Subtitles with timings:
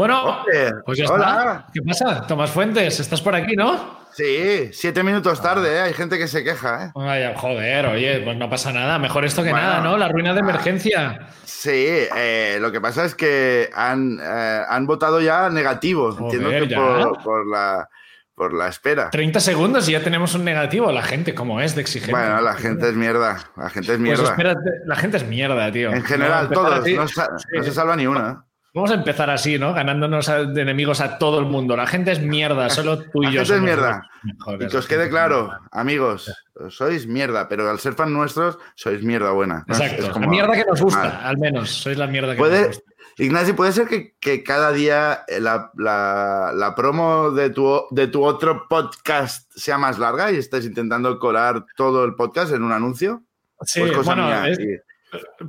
[0.00, 0.46] Bueno,
[0.86, 1.66] pues ya está.
[1.74, 2.26] ¿Qué pasa?
[2.26, 4.00] Tomás Fuentes, estás por aquí, ¿no?
[4.14, 5.80] Sí, siete minutos tarde, ¿eh?
[5.80, 6.86] hay gente que se queja.
[6.86, 6.90] ¿eh?
[6.94, 8.98] Vaya, joder, oye, pues no pasa nada.
[8.98, 9.98] Mejor esto que nada, ¿no?
[9.98, 11.28] La ruina de emergencia.
[11.44, 11.86] Sí,
[12.16, 16.16] eh, lo que pasa es que han, eh, han votado ya negativo.
[16.18, 16.74] Entiendo que
[17.22, 17.86] por, la,
[18.34, 19.10] por la espera.
[19.10, 20.90] 30 segundos y ya tenemos un negativo.
[20.92, 22.12] La gente, ¿cómo es de exigente?
[22.12, 23.38] Bueno, la gente es mierda.
[23.54, 24.24] La gente es pues mierda.
[24.30, 25.92] espérate, la gente es mierda, tío.
[25.92, 26.88] En general, todos.
[26.88, 28.46] No, se salva ni una.
[28.72, 29.74] Vamos a empezar así, ¿no?
[29.74, 31.76] Ganándonos de enemigos a todo el mundo.
[31.76, 33.40] La gente es mierda, solo tú y yo.
[33.40, 34.08] La gente es mierda.
[34.24, 36.32] y que os quede claro, amigos,
[36.68, 39.64] sois mierda, pero al ser fan nuestros, sois mierda buena.
[39.66, 40.20] Exacto.
[40.20, 41.70] la mierda que nos gusta, al menos.
[41.70, 42.82] Sois la mierda que nos gusta.
[43.18, 43.88] Ignacio, ¿puede ser
[44.20, 50.36] que, cada día la, promo de tu, de tu otro podcast sea más larga y
[50.36, 53.22] estés intentando colar todo el podcast en un anuncio?
[53.62, 54.30] Sí, pues bueno,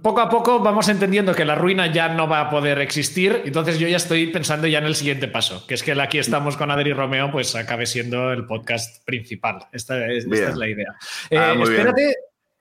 [0.01, 3.77] poco a poco vamos entendiendo que la ruina ya no va a poder existir, entonces
[3.79, 6.57] yo ya estoy pensando ya en el siguiente paso, que es que el aquí estamos
[6.57, 9.67] con Adri Romeo, pues acabe siendo el podcast principal.
[9.71, 10.95] Esta es, la idea.
[11.31, 12.15] Ah, eh, espérate,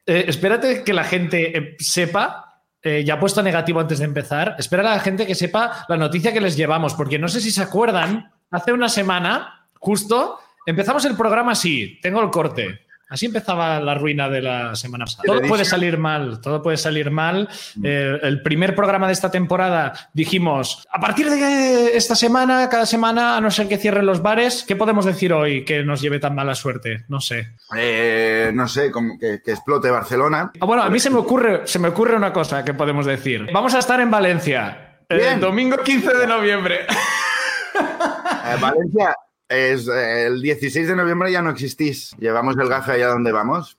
[0.07, 2.47] eh, espérate que la gente eh, sepa
[2.83, 6.33] ya he puesto negativo antes de empezar, espera a la gente que sepa la noticia
[6.33, 11.15] que les llevamos, porque no sé si se acuerdan, hace una semana, justo, empezamos el
[11.15, 12.87] programa así, tengo el corte.
[13.11, 15.25] Así empezaba la ruina de la semana pasada.
[15.27, 17.49] Todo puede salir mal, todo puede salir mal.
[17.75, 17.83] Mm.
[17.85, 23.37] Eh, el primer programa de esta temporada dijimos, a partir de esta semana, cada semana,
[23.37, 26.37] a no ser que cierren los bares, ¿qué podemos decir hoy que nos lleve tan
[26.37, 27.05] mala suerte?
[27.09, 27.57] No sé.
[27.77, 30.53] Eh, no sé, como que, explote Barcelona.
[30.61, 33.49] Ah, bueno, a mí se me, ocurre, se me ocurre una cosa que podemos decir.
[33.53, 35.01] Vamos a estar en Valencia.
[35.09, 36.87] El domingo 15 de noviembre.
[37.73, 39.15] Eh, Valencia,
[39.51, 42.15] es, eh, el 16 de noviembre ya no existís.
[42.19, 43.77] Llevamos el gafe allá donde vamos.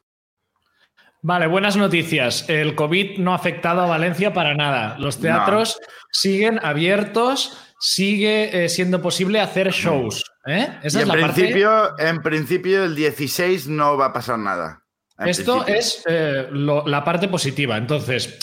[1.24, 2.46] Vale, buenas noticias.
[2.50, 4.98] El COVID no ha afectado a Valencia para nada.
[5.00, 5.80] Los teatros
[6.12, 10.24] siguen abiertos, sigue eh, siendo posible hacer shows.
[10.46, 10.68] ¿eh?
[10.84, 14.82] en, principio, en principio, el 16 no va a pasar nada.
[15.20, 17.78] Esto es la parte positiva.
[17.78, 18.40] Entonces,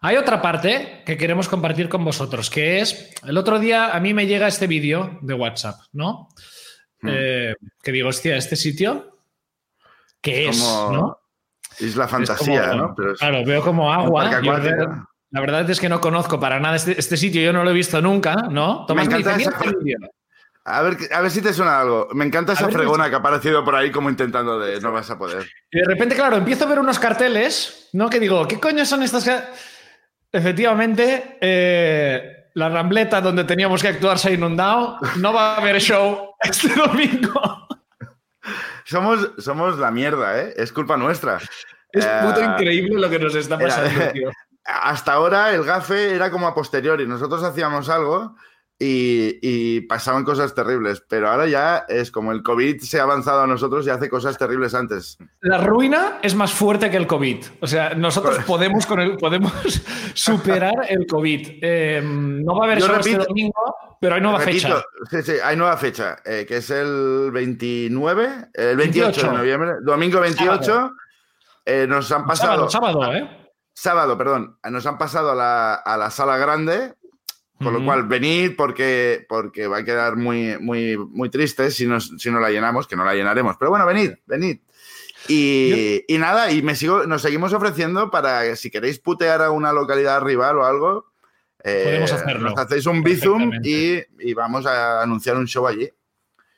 [0.00, 4.12] hay otra parte que queremos compartir con vosotros, que es, el otro día a mí
[4.12, 6.28] me llega este vídeo de WhatsApp, ¿no?
[7.00, 7.08] Hmm.
[7.10, 9.18] Eh, que digo, hostia, este sitio,
[10.20, 10.58] ¿qué es?
[10.58, 11.18] ¿no?
[11.78, 12.94] Es la fantasía, ¿no?
[12.94, 14.30] claro, veo como agua.
[14.40, 17.74] la verdad es que no conozco para nada este, este, sitio, yo no lo he
[17.74, 18.86] visto nunca, ¿no?
[18.94, 19.52] me encanta esa...
[20.68, 22.08] A ver, a ver si te suena algo.
[22.12, 25.16] Me encanta esa fregona que ha aparecido por ahí como intentando de no vas a
[25.16, 25.46] poder.
[25.70, 28.10] Y de repente, claro, empiezo a ver unos carteles, ¿no?
[28.10, 29.30] Que digo, ¿qué coño son estas?
[30.32, 34.98] Efectivamente, eh, la rambleta donde teníamos que actuar se ha inundado.
[35.16, 37.68] No va a haber show este domingo.
[38.86, 40.54] Somos, somos la mierda, ¿eh?
[40.56, 41.38] Es culpa nuestra.
[41.92, 44.30] Es puto eh, increíble lo que nos está pasando, tío.
[44.64, 47.06] Hasta ahora el gafe era como a posteriori.
[47.06, 48.36] Nosotros hacíamos algo
[48.78, 51.02] y, pasaban cosas terribles.
[51.08, 54.36] Pero ahora ya es como el COVID se ha avanzado a nosotros y hace cosas
[54.36, 55.18] terribles antes.
[55.40, 57.44] La ruina es más fuerte que el COVID.
[57.60, 59.52] O sea, nosotros podemos, con el, podemos
[60.14, 61.58] superar el COVID.
[61.62, 64.82] Eh, no va a haber este domingo, pero hay nueva fecha.
[65.10, 70.20] Sí, sí, hay nueva fecha, eh, que es el 29, el 28, de noviembre, domingo
[70.20, 70.90] 28.
[71.64, 72.68] Eh, nos han pasado.
[72.68, 73.50] Sábado, sábado, ¿eh?
[73.72, 74.58] Sábado, perdón.
[74.70, 76.94] Nos han pasado a la, a la sala grande
[77.58, 82.30] con lo cual, venid porque, porque va a quedar muy, muy, muy triste si, si
[82.30, 83.56] no la llenamos, que no la llenaremos.
[83.58, 84.58] Pero bueno, venid, venid.
[85.28, 90.22] Y, nada, y me sigo, nos seguimos ofreciendo para si queréis putear a una localidad
[90.22, 91.06] rival o algo,
[91.64, 92.50] eh, Podemos hacerlo.
[92.50, 95.90] Nos hacéis un bizum y, y, vamos a anunciar un show allí.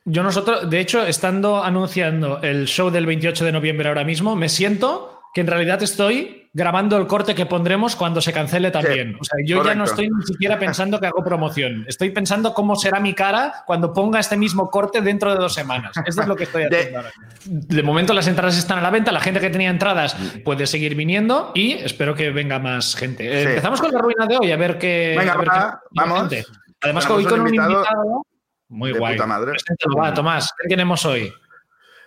[0.05, 4.51] Yo nosotros, de hecho, estando anunciando el show del 28 de noviembre ahora mismo, me
[4.51, 9.17] siento que en realidad estoy grabando el corte que pondremos cuando se cancele también.
[9.21, 11.85] o sea, yo ya no estoy ni siquiera pensando que hago promoción.
[11.89, 15.93] Estoy pensando cómo será mi cara cuando ponga este mismo corte dentro de dos semanas.
[16.05, 19.13] Eso es lo que estoy haciendo de, De momento las entradas están a la venta,
[19.13, 23.27] la gente que tenía entradas puede seguir viniendo y espero que venga más gente.
[23.27, 25.15] Eh, empezamos con la ruina de hoy, a ver qué...
[25.19, 26.33] Venga, vamos.
[26.81, 28.25] Además, hoy con un invitado...
[28.69, 29.19] Muy guay.
[29.19, 29.53] Madre.
[29.99, 31.33] Va, Tomás, ¿qué tenemos hoy?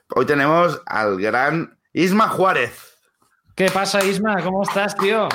[0.09, 2.90] Hoy tenemos al gran Isma Juárez.
[3.55, 4.41] ¿Qué pasa, Isma?
[4.43, 5.27] ¿Cómo estás, tío?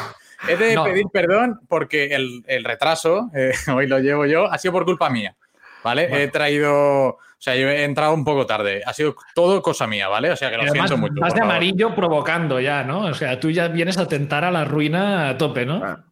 [0.49, 4.85] He de pedir perdón porque el, retraso, eh, hoy lo llevo yo, ha sido por
[4.85, 5.35] culpa mía.
[5.83, 6.09] ¿Vale?
[6.11, 7.09] He traído.
[7.09, 8.83] O sea, yo he entrado un poco tarde.
[8.85, 10.31] Ha sido todo cosa mía, ¿vale?
[10.31, 11.15] O sea, que lo siento mucho.
[11.21, 13.07] Vas de amarillo provocando ya, ¿no?
[13.07, 15.81] O sea, tú ya vienes a tentar a la ruina a tope, ¿no?
[15.85, 16.05] Ah.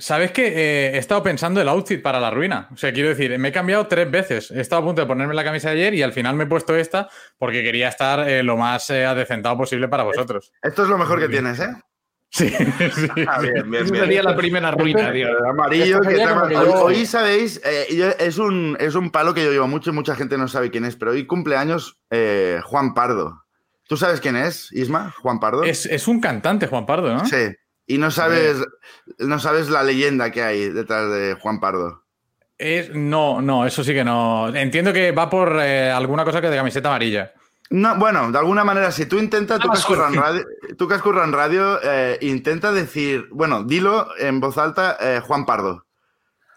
[0.00, 2.68] ¿Sabes que eh, he estado pensando el outfit para la ruina?
[2.72, 4.50] O sea, quiero decir, me he cambiado tres veces.
[4.50, 6.46] He estado a punto de ponerme la camisa de ayer y al final me he
[6.46, 7.08] puesto esta
[7.38, 10.52] porque quería estar eh, lo más eh, adecentado posible para vosotros.
[10.62, 11.68] Esto es lo mejor que tienes, ¿eh?
[12.32, 13.08] Sí, sí.
[13.26, 15.28] Ah, sería la primera ruina, tío.
[15.48, 15.98] amarillo.
[16.80, 20.38] hoy, sabéis, eh, es, un, es un palo que yo llevo mucho y mucha gente
[20.38, 23.42] no sabe quién es, pero hoy cumpleaños eh, Juan Pardo.
[23.88, 25.12] ¿Tú sabes quién es, Isma?
[25.20, 25.64] Juan Pardo.
[25.64, 27.26] Es, un cantante, Juan Pardo, ¿no?
[27.26, 27.48] Sí.
[27.90, 28.58] Y no sabes,
[29.18, 32.04] no sabes la leyenda que hay detrás de Juan Pardo.
[32.56, 34.48] Es, no, no, eso sí que no.
[34.54, 37.32] Entiendo que va por eh, alguna cosa que de camiseta amarilla.
[37.70, 40.46] No, bueno, de alguna manera, si tú intentas, tú que has en radio,
[40.78, 45.84] tú que en radio eh, intenta decir, bueno, dilo en voz alta, eh, Juan Pardo.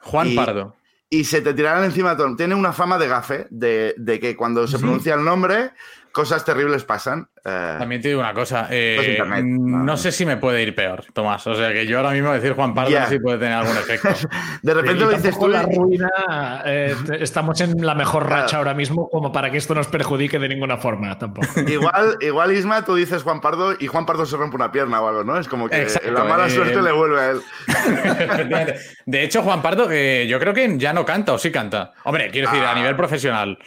[0.02, 0.76] Juan Pardo.
[1.10, 2.36] Y se te tirarán encima todo.
[2.36, 5.72] Tiene una fama de gafe, de, de que cuando se pronuncia el nombre,
[6.14, 7.28] cosas terribles pasan.
[7.44, 8.68] Eh, También te digo una cosa.
[8.70, 11.46] Eh, no, sé si me puede ir peor, Tomás.
[11.48, 13.76] O sea que yo ahora mismo decir Juan Pardo no sé si puede tener algún
[13.76, 14.10] efecto.
[14.62, 15.48] de repente lo dices tú.
[15.50, 19.88] La ruina, eh, estamos en la mejor racha ahora mismo como para que esto nos
[19.88, 21.48] perjudique de ninguna forma tampoco.
[21.68, 25.08] Igual, igual Isma, tú dices Juan Pardo y Juan Pardo se rompe una pierna o
[25.08, 25.40] algo, ¿no?
[25.40, 27.42] Es como que la mala suerte le vuelve a él.
[29.06, 31.94] de hecho, Juan Pardo, yo creo que ya no canta o sí canta.
[32.04, 32.76] Hombre, quiero decir, a ah.
[32.76, 33.58] nivel profesional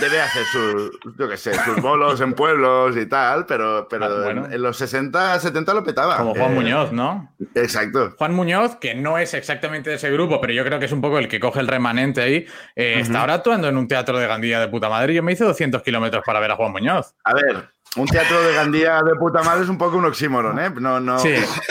[0.00, 4.48] debe hacer sus, yo qué sé, sus bolos en pueblos y tal, pero, pero ah,
[4.50, 6.18] en, los 60, 70 lo petaba.
[6.18, 7.34] Como Juan eh, Muñoz, ¿no?
[7.54, 8.14] Exacto.
[8.16, 11.00] Juan Muñoz, que no es exactamente de ese grupo, pero yo creo que es un
[11.00, 12.46] poco el que coge el remanente ahí,
[12.76, 15.14] eh, está ahora actuando en un teatro de Gandía de puta madre.
[15.14, 17.14] Yo me hice 200 kilómetros para ver a Juan Muñoz.
[17.24, 20.70] A ver, un teatro de Gandía de puta madre es un poco un oxímoron, ¿eh?
[20.80, 21.16] No, no.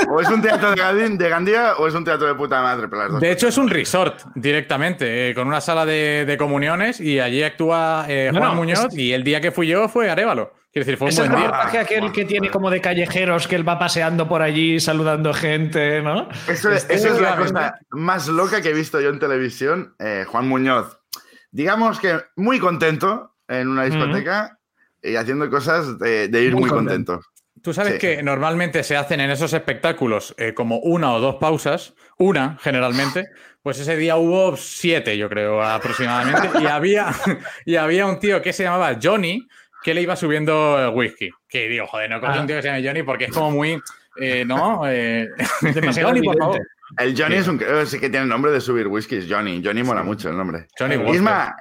[0.10, 2.88] O es un teatro de Gandía, o es un teatro de puta madre.
[3.20, 8.06] de hecho, es un resort directamente, eh, con una sala de, comuniones y allí actúa
[8.08, 10.52] eh, Juan Muñoz y el día que fui yo fue Arevalo.
[10.72, 11.82] Quiero decir, fue un buen día.
[11.82, 16.28] aquel que tiene como de callejeros que él va paseando por allí saludando gente, ¿no?
[16.48, 16.88] Eso, es,
[17.22, 19.96] la cosa más loca que he visto yo en televisión.
[20.00, 20.98] Eh, Juan Muñoz,
[21.52, 24.58] digamos que muy contento en una discoteca
[25.04, 27.22] y haciendo cosas de, ir muy, contento.
[27.62, 31.94] Tú sabes que normalmente se hacen en esos espectáculos eh, como una o dos pausas,
[32.18, 33.30] una generalmente,
[33.62, 37.14] pues ese día hubo siete, yo creo, aproximadamente, y había,
[37.66, 39.48] y había un tío que se llamaba Johnny
[39.84, 41.30] que le iba subiendo el whisky.
[41.48, 43.82] Que digo, joder, no coge un tío que se llame Johnny porque es como muy,
[44.18, 44.82] eh, ¿no?
[44.88, 45.30] Eh,
[46.02, 46.62] Johnny, por favor.
[46.98, 49.62] El Johnny es un sí que tiene el nombre de subir whisky, Johnny.
[49.64, 50.68] Johnny mola mucho el nombre.
[50.78, 51.56] Johnny Isma,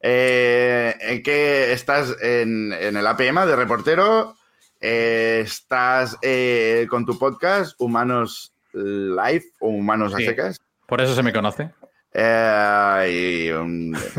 [0.00, 4.36] eh, ¿En qué estás en, el APM de reportero?
[4.80, 10.58] Eh, ¿Estás eh, con tu podcast Humanos Live o Humanos a secas?
[10.86, 11.70] Por eso se me conoce.
[12.14, 13.48] y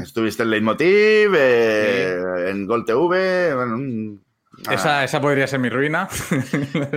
[0.01, 4.19] estuviste en Leitmotiv, en Gol TV, bueno,
[4.69, 6.07] esa, esa, podría ser mi ruina.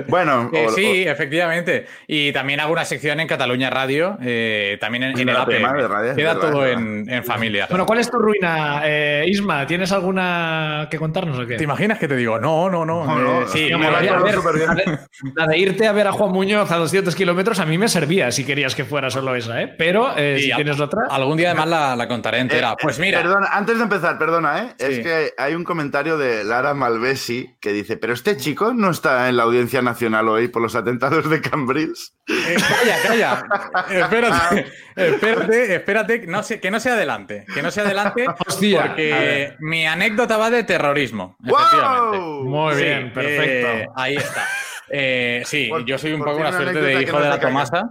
[0.09, 1.87] Bueno, eh, sí, efectivamente.
[2.07, 6.15] Y también hago una sección en Cataluña Radio, eh, también en, el APM.
[6.15, 7.67] Queda todo en, familia.
[7.69, 9.67] Bueno, ¿cuál es tu ruina, eh, Isma?
[9.67, 11.57] ¿Tienes alguna que contarnos o qué?
[11.57, 12.39] ¿Te imaginas que te digo?
[12.39, 13.47] No, no, no.
[13.49, 14.39] sí, me a ver,
[15.35, 18.31] la, de, irte a ver a Juan Muñoz a 200 kilómetros a mí me servía
[18.31, 19.75] si querías que fuera solo esa, ¿eh?
[19.79, 21.03] Pero si tienes otra.
[21.11, 22.77] Algún día además la, la contaré entera.
[22.77, 23.23] pues mira.
[23.23, 24.75] Perdona, antes de empezar, perdona, ¿eh?
[24.79, 29.29] Es que hay un comentario de Lara Malvesi que dice, pero este chico no está
[29.29, 32.15] en la audiencia nacional hoy por los atentados de Cambrils.
[32.29, 33.47] Eh, calla, calla.
[34.03, 34.67] espérate,
[34.97, 40.51] espérate, espérate, no que no sea adelante, que no sea adelante, porque mi anécdota va
[40.51, 42.19] de terrorismo, efectivamente.
[42.19, 43.69] Muy bien, perfecto.
[43.69, 44.47] Eh, ahí está.
[44.89, 47.91] Eh, sí, yo soy un poco una suerte de hijo de la Tomasa.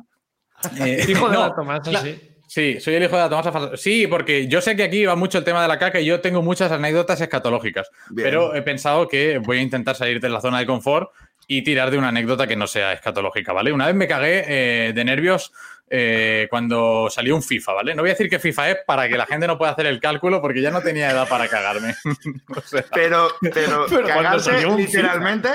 [1.07, 2.32] hijo de la Tomasa, sí.
[2.53, 3.75] Sí, soy el hijo de la Tomasa.
[3.77, 6.22] Sí, porque yo sé que aquí va mucho el tema de la caca y yo
[6.22, 10.60] tengo muchas anécdotas escatológicas, pero he pensado que voy a intentar salir de la zona
[10.60, 11.10] de confort
[11.48, 13.74] y tirar de una anécdota que no sea escatológica, ¿vale?
[13.74, 15.51] Una vez me cagué eh, de nervios
[15.89, 17.95] eh, cuando salió un FIFA, ¿vale?
[17.95, 20.00] No voy a decir que FIFA es para que la gente no pueda hacer el
[20.00, 21.95] cálculo porque ya no tenía edad para cagarme.
[22.93, 23.88] pero, pero,
[24.45, 25.50] pero literalmente.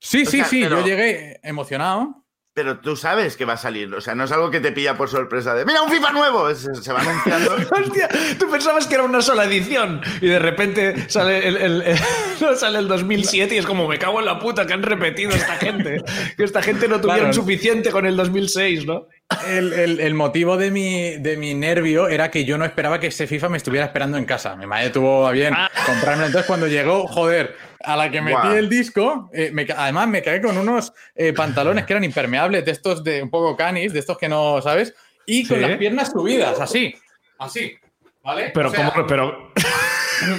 [0.00, 2.21] Sí, sí, sí, yo llegué emocionado
[2.54, 3.92] pero tú sabes que va a salir.
[3.94, 6.54] O sea, no es algo que te pilla por sorpresa de ¡Mira, un FIFA nuevo!
[6.54, 7.54] Se, va anunciando.
[7.70, 11.84] Hostia, tú pensabas que era una sola edición y de repente sale el,
[12.56, 15.56] sale el 2007 y es como, me cago en la puta que han repetido esta
[15.56, 16.02] gente.
[16.36, 19.06] Que esta gente no tuvieron suficiente con el 2006, ¿no?
[19.48, 23.48] El, motivo de mi, de mi nervio era que yo no esperaba que ese FIFA
[23.48, 24.56] me estuviera esperando en casa.
[24.56, 25.70] Mi madre tuvo a bien ah.
[25.86, 26.26] comprarme.
[26.26, 30.56] Entonces, cuando llegó, joder, a la que metí el disco, eh, además me caí con
[30.56, 34.28] unos eh, pantalones que eran impermeables, de estos de un poco canis, de estos que
[34.28, 34.94] no, ¿sabes?
[35.26, 36.94] Y con las piernas subidas, así,
[37.38, 37.76] así,
[38.22, 38.50] ¿vale?
[38.54, 39.06] Pero, ¿cómo?
[39.06, 39.52] Pero.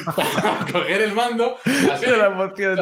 [0.05, 1.57] Para coger el mando.
[1.91, 2.79] Así, la emoción,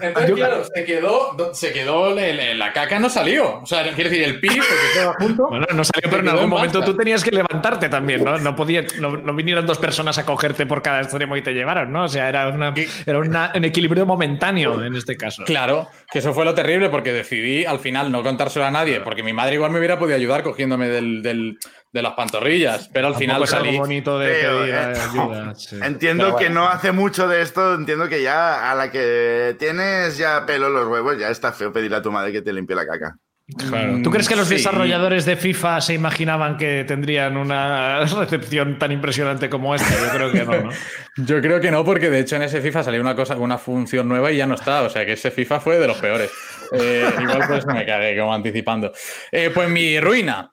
[0.00, 3.60] Entonces, claro, se quedó, se quedó la caca no salió.
[3.60, 5.48] O sea, quiere decir, el pi, porque estaba junto.
[5.48, 8.38] Bueno, no salió, pero en algún momento tú tenías que levantarte también, ¿no?
[8.38, 12.04] No, podía, no, vinieron dos personas a cogerte por cada extremo y te llevaron, ¿no?
[12.04, 12.72] O sea, era, una,
[13.06, 15.44] era un equilibrio momentáneo en este caso.
[15.44, 19.22] Claro, que eso fue lo terrible porque decidí al final no contárselo a nadie, porque
[19.22, 21.58] mi madre igual me hubiera podido ayudar cogiéndome del, del
[21.96, 23.76] de las pantorrillas, pero al final salí.
[23.76, 25.54] bonito de eh, ayuda.
[25.82, 30.44] Entiendo que no hace mucho de esto, entiendo que ya a la que tienes ya
[30.44, 33.16] pelo los huevos, ya está feo pedirle a tu madre que te limpie la caca.
[33.56, 34.00] Claro.
[34.02, 39.48] ¿Tú crees que los desarrolladores de FIFA se imaginaban que tendrían una recepción tan impresionante
[39.48, 39.88] como esta?
[39.88, 40.70] Yo creo que no, ¿no?
[41.16, 44.08] Yo creo que no, porque de hecho en ese FIFA salió una cosa, una función
[44.08, 44.82] nueva y ya no está.
[44.82, 46.30] O sea que ese FIFA fue de los peores.
[46.72, 48.92] Eh, igual por eso me cagué, como anticipando.
[49.30, 50.50] Eh, pues mi ruina.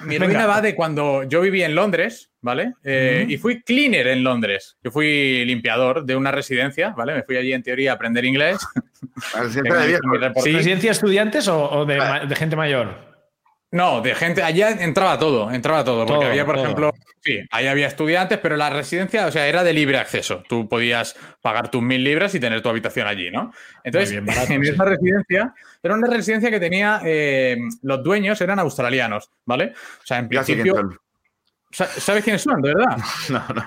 [0.00, 2.74] Mi ruina va de cuando yo viví en Londres, ¿vale?
[2.84, 4.76] Eh, y fui cleaner en Londres.
[4.82, 7.14] Yo fui limpiador de una residencia, ¿vale?
[7.14, 8.58] Me fui allí en teoría a aprender inglés.
[9.34, 13.15] ¿Residencia de estudiantes o, de, gente mayor?
[13.72, 17.88] No, de gente, allá entraba todo, entraba todo, porque había, por ejemplo, sí, ahí había
[17.88, 20.44] estudiantes, pero la residencia, o sea, era de libre acceso.
[20.48, 23.52] Tú podías pagar tus mil libras y tener tu habitación allí, ¿no?
[23.82, 24.12] Entonces,
[24.50, 29.72] en esa residencia, era una residencia que tenía, eh, los dueños eran australianos, ¿vale?
[30.02, 30.98] O sea, en principio...
[31.72, 32.96] ¿Sabes quiénes son, de verdad?
[33.28, 33.64] No, no,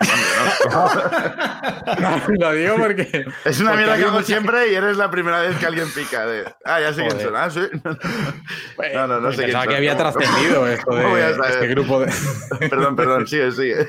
[1.99, 1.99] no.
[1.99, 2.21] no.
[2.39, 3.25] lo digo porque.
[3.43, 6.25] Es una mierda que hago siempre y eres la primera vez que alguien pica.
[6.25, 6.45] De...
[6.63, 7.35] Ah, ya sé quién son.
[7.35, 7.61] Ah, sí.
[8.93, 12.11] No, no, no sé Pensaba que había trascendido esto de este grupo de.
[12.69, 13.87] perdón, perdón, sigue, sigue.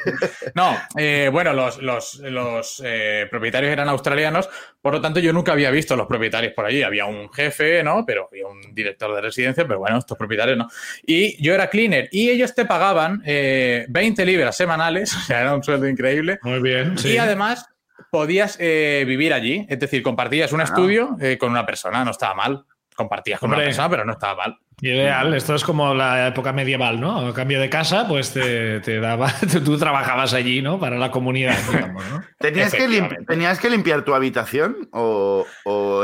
[0.54, 4.48] No, eh, bueno, los, los, los eh, propietarios eran australianos,
[4.82, 6.82] por lo tanto yo nunca había visto a los propietarios por allí.
[6.82, 8.04] Había un jefe, ¿no?
[8.04, 10.68] Pero había un director de residencia, pero bueno, estos propietarios no.
[11.06, 15.54] Y yo era cleaner y ellos te pagaban eh, 20 libras semanales, o sea, era
[15.54, 16.38] un sueldo increíble.
[16.42, 16.94] Muy bien.
[17.04, 17.66] Y además
[18.10, 20.64] podías eh, vivir allí, es decir, compartías un ah.
[20.64, 22.64] estudio eh, con una persona, no estaba mal.
[22.94, 24.58] Compartías con una persona, pero no estaba mal.
[24.82, 27.28] Ideal, esto es como la época medieval, ¿no?
[27.28, 29.30] A cambio de casa, pues te, daba,
[29.64, 30.80] tú trabajabas allí, ¿no?
[30.80, 32.22] Para la comunidad, digamos, ¿no?
[32.38, 35.46] ¿Tenías, que ¿Tenías que limpiar tu habitación o,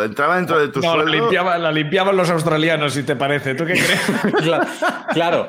[0.05, 1.31] entraba dentro de tu no, sueldo?
[1.31, 3.55] la limpiaban los australianos, si te parece.
[3.55, 4.13] ¿Tú qué crees?
[5.13, 5.49] claro,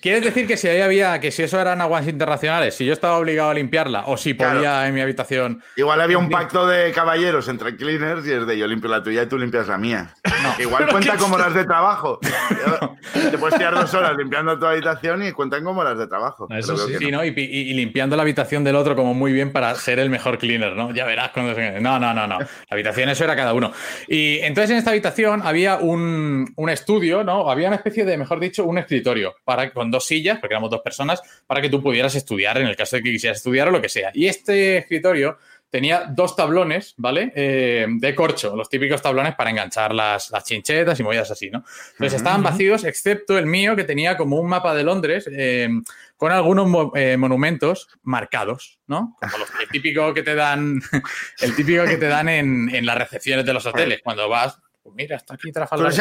[0.00, 3.18] ¿Quieres decir que si ahí había, que si eso eran aguas internacionales, si yo estaba
[3.18, 5.62] obligado a limpiarla o si podía en mi habitación.
[5.76, 9.22] Igual había un pacto de caballeros entre cleaners y es de yo limpio la tuya
[9.22, 10.14] y tú limpias la mía.
[10.58, 12.18] Igual cuenta como las de trabajo.
[13.30, 16.46] Te puedes tirar dos horas limpiando tu habitación y cuentan como las de trabajo.
[16.50, 17.24] Eso sí, no.
[17.24, 20.92] Y, limpiando la habitación del otro como muy bien para ser el mejor cleaner, ¿no?
[20.92, 21.80] Ya verás cuando se...
[21.80, 22.38] No, no, no, no.
[22.38, 23.72] La habitación eso era cada uno.
[24.08, 27.50] Y entonces en esta habitación había un, un estudio, ¿no?
[27.50, 30.80] Había una especie de, mejor dicho, un escritorio para con dos sillas, porque éramos dos
[30.80, 33.80] personas, para que tú pudieras estudiar en el caso de que quisieras estudiar o lo
[33.80, 34.10] que sea.
[34.12, 35.38] Y este escritorio
[35.70, 37.32] tenía dos tablones, ¿vale?
[37.34, 41.64] Eh, de corcho, los típicos tablones para enganchar las, chinchetas y movidas así, ¿no?
[41.92, 45.68] Entonces estaban vacíos, excepto el mío, que tenía como un mapa de Londres eh,
[46.16, 49.16] con algunos eh, monumentos marcados, ¿no?
[49.20, 50.80] Como los, el típico que te dan,
[51.40, 54.94] el típico que te dan en, en las recepciones de los hoteles, cuando vas, pues
[54.94, 55.92] mira, está aquí Trafalgar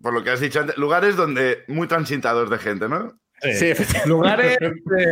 [0.00, 3.18] por lo que has dicho antes, lugares donde muy transitados de gente, ¿no?
[3.40, 3.72] Sí,
[4.06, 4.58] lugares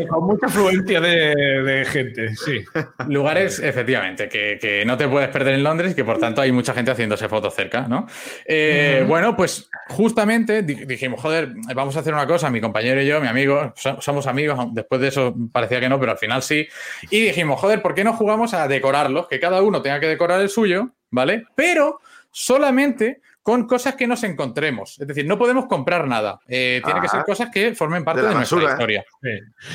[0.08, 2.64] con mucha afluencia de, gente, sí.
[3.08, 6.74] Lugares, efectivamente, que, no te puedes perder en Londres y que por tanto hay mucha
[6.74, 8.06] gente haciéndose fotos cerca, ¿no?
[8.44, 13.20] Eh, bueno, pues justamente dijimos, joder, vamos a hacer una cosa, mi compañero y yo,
[13.20, 16.66] mi amigo, somos amigos, después de eso parecía que no, pero al final sí.
[17.10, 19.28] Y dijimos, joder, ¿por qué no jugamos a decorarlos?
[19.28, 21.44] Que cada uno tenga que decorar el suyo, ¿vale?
[21.54, 22.00] Pero
[22.32, 24.98] solamente con cosas que nos encontremos.
[24.98, 26.40] Es decir, no podemos comprar nada.
[26.48, 27.24] Eh, tiene que ser ah.
[27.24, 29.04] cosas que formen parte de, nuestra historia.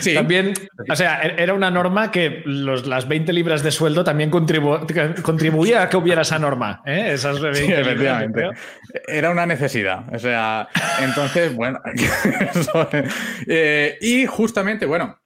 [0.01, 0.13] Sí.
[0.13, 0.53] También,
[0.89, 5.87] o sea, e-, era una norma que las 20 libras de sueldo también contribuía a
[5.87, 6.81] que hubiera esa norma.
[6.85, 7.11] ¿eh?
[7.13, 8.49] Esas sí, efectivamente.
[9.07, 10.03] Era una necesidad.
[10.13, 10.67] O sea,
[10.99, 11.79] entonces, bueno.
[13.47, 15.17] Eh, y justamente, bueno,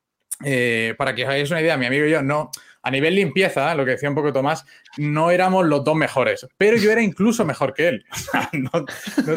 [0.98, 2.52] para que os hagáis una idea, mi amigo y yo no
[2.86, 4.64] a nivel limpieza, lo que decía un poco Tomás,
[4.98, 8.06] no éramos los dos mejores, pero yo era incluso mejor que él.
[8.54, 8.86] no,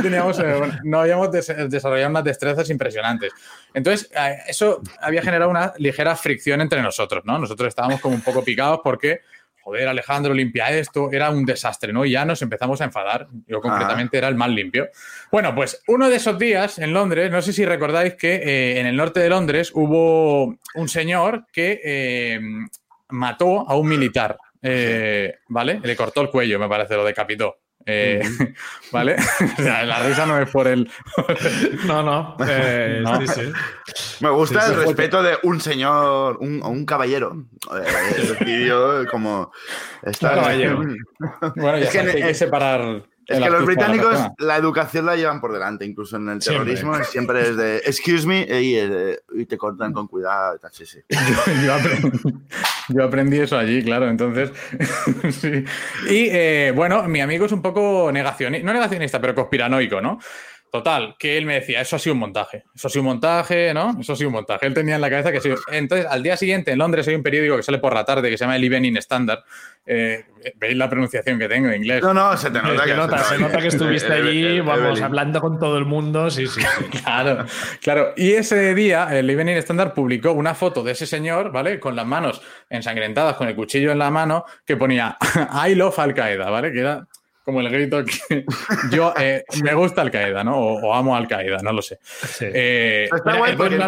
[0.03, 3.33] teníamos, eh, no habíamos desarrollado unas destrezas impresionantes.
[3.75, 7.39] Entonces, eh, eso había generado una ligera fricción entre nosotros, ¿no?
[7.39, 9.21] Nosotros estábamos como un poco picados porque
[9.61, 12.07] joder, Alejandro, limpia esto, era un desastre, ¿no?
[12.07, 13.29] Y ya nos empezamos a enfadar.
[13.47, 14.89] Yo concretamente era el más limpio.
[15.31, 18.87] Bueno, pues uno de esos días en Londres, no sé si recordáis que eh, en
[18.87, 22.41] el norte de Londres hubo un señor que
[23.11, 25.81] mató a un militar, eh, ¿vale?
[25.83, 27.57] Le cortó el cuello, me parece, lo decapitó.
[27.91, 28.21] Eh,
[28.93, 29.17] ¿Vale?
[29.59, 30.91] la risa no es por el.
[31.87, 32.37] no, no.
[32.47, 33.53] Eh, sí, sí.
[34.21, 37.47] Me gusta el respeto de un señor, un, un caballero.
[38.45, 39.53] Eh, como.
[40.03, 40.83] Está, caballero.
[41.57, 45.41] bueno, ya es que, hay que separar es que los británicos la, educación la llevan
[45.41, 50.09] por delante, incluso en el terrorismo siempre, es de excuse me y, te cortan con
[50.09, 50.59] cuidado.
[50.73, 51.01] Sí, sí.
[52.89, 54.51] yo, aprendí, eso allí, claro, entonces.
[55.31, 55.65] sí.
[56.09, 60.19] Y eh, bueno, mi amigo es un poco negacionista, no negacionista, pero conspiranoico, ¿no?
[60.71, 63.73] Total, que él me decía, eso ha sido un montaje, eso ha sido un montaje,
[63.73, 63.97] ¿no?
[63.99, 64.67] Eso ha sido un montaje.
[64.67, 65.51] Él tenía en la cabeza que sí.
[65.73, 68.37] Entonces, al día siguiente en Londres hay un periódico que sale por la tarde que
[68.37, 69.41] se llama el Evening Standard.
[69.87, 72.03] Eh, ¿Veis la pronunciación que tengo en inglés?
[72.03, 72.85] No, no, se te nota.
[72.85, 76.61] que, nota, se, nota que estuviste allí, vamos, hablando con todo el mundo, sí, sí,
[77.03, 77.47] claro,
[77.81, 78.13] claro.
[78.15, 81.81] Y ese día el Evening Standard publicó una foto de ese señor, ¿vale?
[81.81, 85.17] Con las manos ensangrentadas, con el cuchillo en la mano, que ponía
[85.67, 86.71] I love Al Qaeda, ¿vale?
[86.73, 87.09] Que era
[87.49, 88.45] como el grito que
[88.91, 90.59] yo eh, me gusta Al Qaeda, ¿no?
[90.59, 91.99] O, amo Al Qaeda, no lo sé.
[92.43, 93.79] Eh, Está guay porque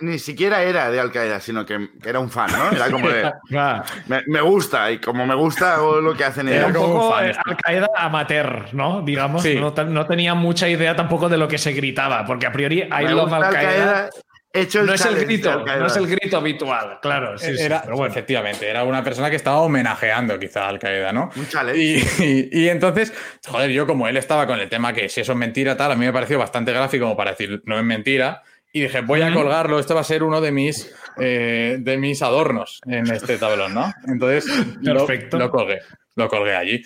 [0.00, 2.72] ni, siquiera era de Al Qaeda, sino que, era un fan, ¿no?
[2.72, 3.30] Era como de.
[4.26, 8.74] me, gusta, y como me gusta lo que hacen Era un poco Al Qaeda amateur,
[8.74, 9.02] ¿no?
[9.02, 13.06] Digamos, no, tenía mucha idea tampoco de lo que se gritaba, porque a priori I
[13.10, 14.10] love Al Qaeda
[14.54, 17.36] no es el grito, no es el grito habitual, claro.
[17.36, 18.12] Sí, era, pero bueno.
[18.12, 21.30] Efectivamente, era una persona que estaba homenajeando quizá a Al Qaeda, ¿no?
[21.34, 21.76] Un chale.
[21.76, 23.12] Y, entonces,
[23.46, 25.96] joder, yo como él estaba con el tema que si eso es mentira, tal, a
[25.96, 28.42] mí me pareció bastante gráfico como para decir, no es mentira.
[28.72, 32.22] Y dije, voy a colgarlo, esto va a ser uno de mis, eh, de mis
[32.22, 33.92] adornos en este tablón, ¿no?
[34.06, 34.46] Entonces,
[34.84, 35.38] Perfecto.
[35.38, 35.80] lo colgué
[36.16, 36.84] lo colgué allí.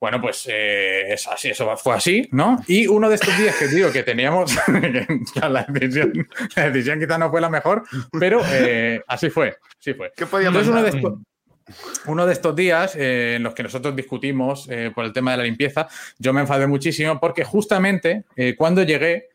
[0.00, 2.62] Bueno, pues eh, es así, eso fue así, ¿no?
[2.66, 4.54] Y uno de estos días que digo que teníamos,
[5.48, 6.12] la, decisión,
[6.54, 7.84] la decisión quizá no fue la mejor,
[8.18, 10.12] pero eh, así fue, sí fue.
[10.16, 11.14] ¿Qué podíamos uno de, estos,
[12.06, 15.44] uno de estos días eh, en los que nosotros discutimos por el tema de la
[15.44, 18.24] limpieza, yo me enfadé muchísimo porque justamente
[18.56, 19.28] cuando llegué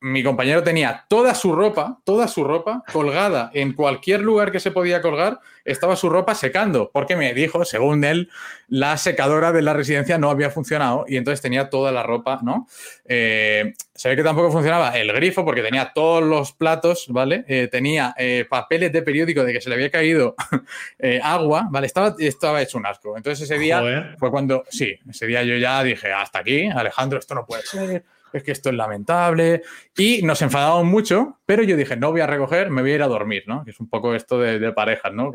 [0.00, 4.70] mi compañero tenía toda su ropa, toda su ropa colgada en cualquier lugar que se
[4.70, 8.30] podía colgar, estaba su ropa secando, porque me dijo, según él,
[8.68, 12.68] la secadora de la residencia no había funcionado y entonces tenía toda la ropa, ¿no?
[13.06, 17.44] Eh, se ve que tampoco funcionaba el grifo porque tenía todos los platos, ¿vale?
[17.48, 20.36] Eh, tenía eh, papeles de periódico de que se le había caído
[21.22, 21.88] agua, ¿vale?
[21.88, 23.16] Estaba, estaba hecho un asco.
[23.16, 27.34] Entonces ese día fue cuando, sí, ese día yo ya dije, hasta aquí, Alejandro, esto
[27.34, 29.62] no puede ser es que esto es lamentable.
[29.96, 33.02] Y nos enfadamos mucho, pero yo dije, no voy a recoger, me voy a ir
[33.02, 33.64] a dormir, ¿no?
[33.64, 35.32] Que es un poco esto de, parejas, ¿no?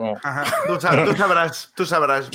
[0.68, 2.30] Tú, sabrás, tú sabrás.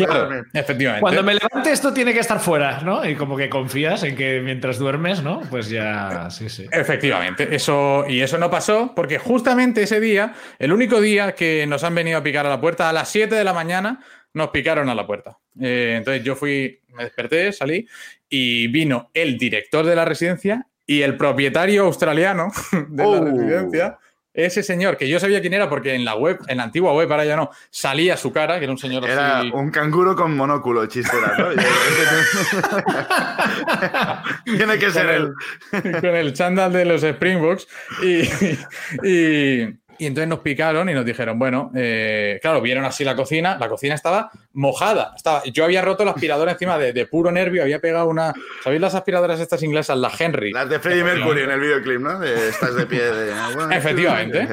[0.53, 1.01] efectivamente.
[1.01, 3.09] Cuando me levante esto tiene que estar fuera, ¿no?
[3.09, 5.41] Y como que confías en que mientras duermes, ¿no?
[5.49, 6.67] Pues ya, sí, sí.
[6.71, 11.85] Efectivamente, eso, y eso no pasó porque justamente ese día, el único día que nos
[11.85, 14.01] han venido a picar a la puerta a las 7 de la mañana,
[14.35, 15.39] nos picaron a la puerta.
[15.61, 17.87] Eh, entonces yo fui, me desperté, salí
[18.29, 22.51] y vino el director de la residencia y el propietario australiano
[22.89, 23.25] de la oh.
[23.25, 23.99] residencia.
[24.35, 27.11] Ese señor, que yo sabía quién era porque en la web, en la antigua web,
[27.11, 30.87] ahora ya no, salía su cara, que era un señor era un canguro con monóculo,
[30.87, 31.49] chistera, ¿no?
[34.57, 35.33] Tiene que ser él.
[35.73, 37.67] Con el chándal de los Springboks
[38.01, 38.29] y
[39.03, 43.69] y entonces nos picaron y nos dijeron, bueno, eh, claro, vieron así la cocina, la
[43.69, 45.13] cocina estaba mojada.
[45.17, 48.33] Estaba, yo había roto la aspiradora encima de, puro nervio, había pegado una.
[48.63, 50.53] ¿Sabéis las aspiradoras estas inglesas, la Henry?
[50.53, 52.19] Las de Freddie Mercury en el videoclip, ¿no?
[52.19, 53.33] De, estás de pie de.
[53.77, 54.49] efectivamente.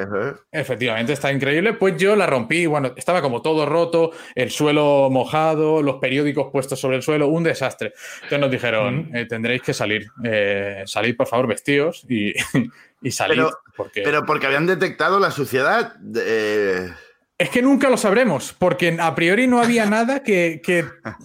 [0.52, 1.74] efectivamente, está increíble.
[1.74, 6.80] Pues yo la rompí, bueno, estaba como todo roto, el suelo mojado, los periódicos puestos
[6.80, 7.94] sobre el suelo, un desastre.
[8.16, 10.08] Entonces nos dijeron, eh, tendréis que salir.
[10.24, 12.34] Eh, salid, por favor, vestidos y.
[13.06, 13.38] y salir.
[13.38, 15.94] Pero porque, pero porque habían detectado la suciedad.
[16.18, 16.92] Eh.
[17.38, 20.60] Es que nunca lo sabremos, porque a priori no había nada que,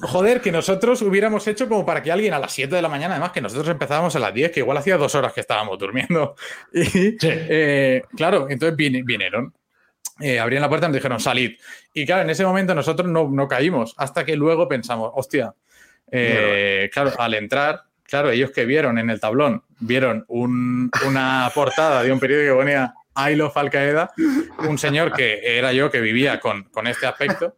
[0.02, 3.14] joder, que nosotros hubiéramos hecho como para que alguien a las 7 de la mañana,
[3.14, 6.34] además que nosotros empezábamos a las 10, que igual hacía dos horas que estábamos durmiendo.
[6.74, 9.54] Y eh, claro, entonces vinieron.
[10.20, 11.56] Eh, abrían la puerta y nos dijeron, salid.
[11.94, 15.54] Y claro, en ese momento nosotros no, no caímos, hasta que luego pensamos, hostia,
[16.10, 22.18] claro, al entrar Claro, ellos que vieron en el tablón, vieron una portada de un
[22.18, 24.10] periódico que ponía I love Al Qaeda,
[24.68, 27.56] un señor que era yo que vivía con, con este aspecto,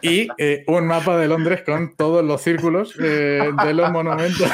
[0.00, 4.50] y eh, un mapa de Londres con todos los círculos eh, de los monumentos.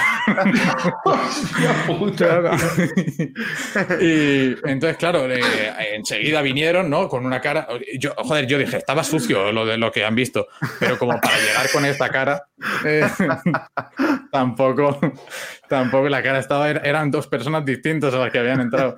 [4.01, 5.41] y entonces, claro, eh,
[5.95, 7.09] enseguida vinieron, ¿no?
[7.09, 7.67] Con una cara.
[7.99, 10.47] Yo, joder, yo dije, estaba sucio lo de lo que han visto,
[10.79, 12.45] pero como para llegar con esta cara,
[14.33, 14.99] tampoco,
[15.69, 16.71] tampoco la cara estaba.
[16.71, 18.97] Eran dos personas distintas a las que habían entrado.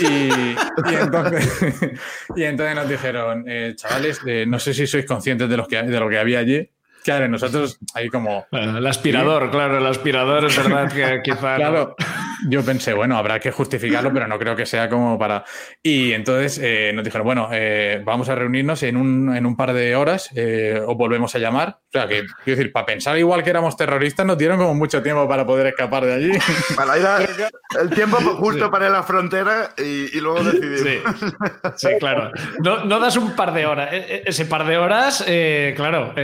[0.00, 0.56] Y,
[0.90, 2.00] y entonces,
[2.36, 6.08] y entonces nos dijeron, chavales, no sé si sois conscientes de, los que, de lo
[6.08, 6.68] que había allí.
[7.04, 8.46] Claro, nosotros ahí como...
[8.52, 11.56] el aspirador, claro, el aspirador es verdad que quizá...
[11.56, 11.96] Claro,
[12.46, 15.44] yo pensé, bueno, habrá que justificarlo, pero no creo que sea como para...
[15.82, 19.72] Y entonces eh, nos dijeron, bueno, eh, vamos a reunirnos en un, en un par
[19.72, 21.80] de horas eh, o volvemos a llamar.
[21.88, 25.02] O sea, que, quiero decir, para pensar igual que éramos terroristas nos dieron como mucho
[25.02, 26.32] tiempo para poder escapar de allí.
[26.76, 27.18] Para ir a,
[27.80, 31.02] el tiempo justo para ir a la frontera y, luego decidir.
[31.76, 32.30] Sí, claro.
[32.62, 33.92] No, no, das un par de horas.
[33.92, 35.24] E, e, ese par de horas,
[35.76, 36.14] claro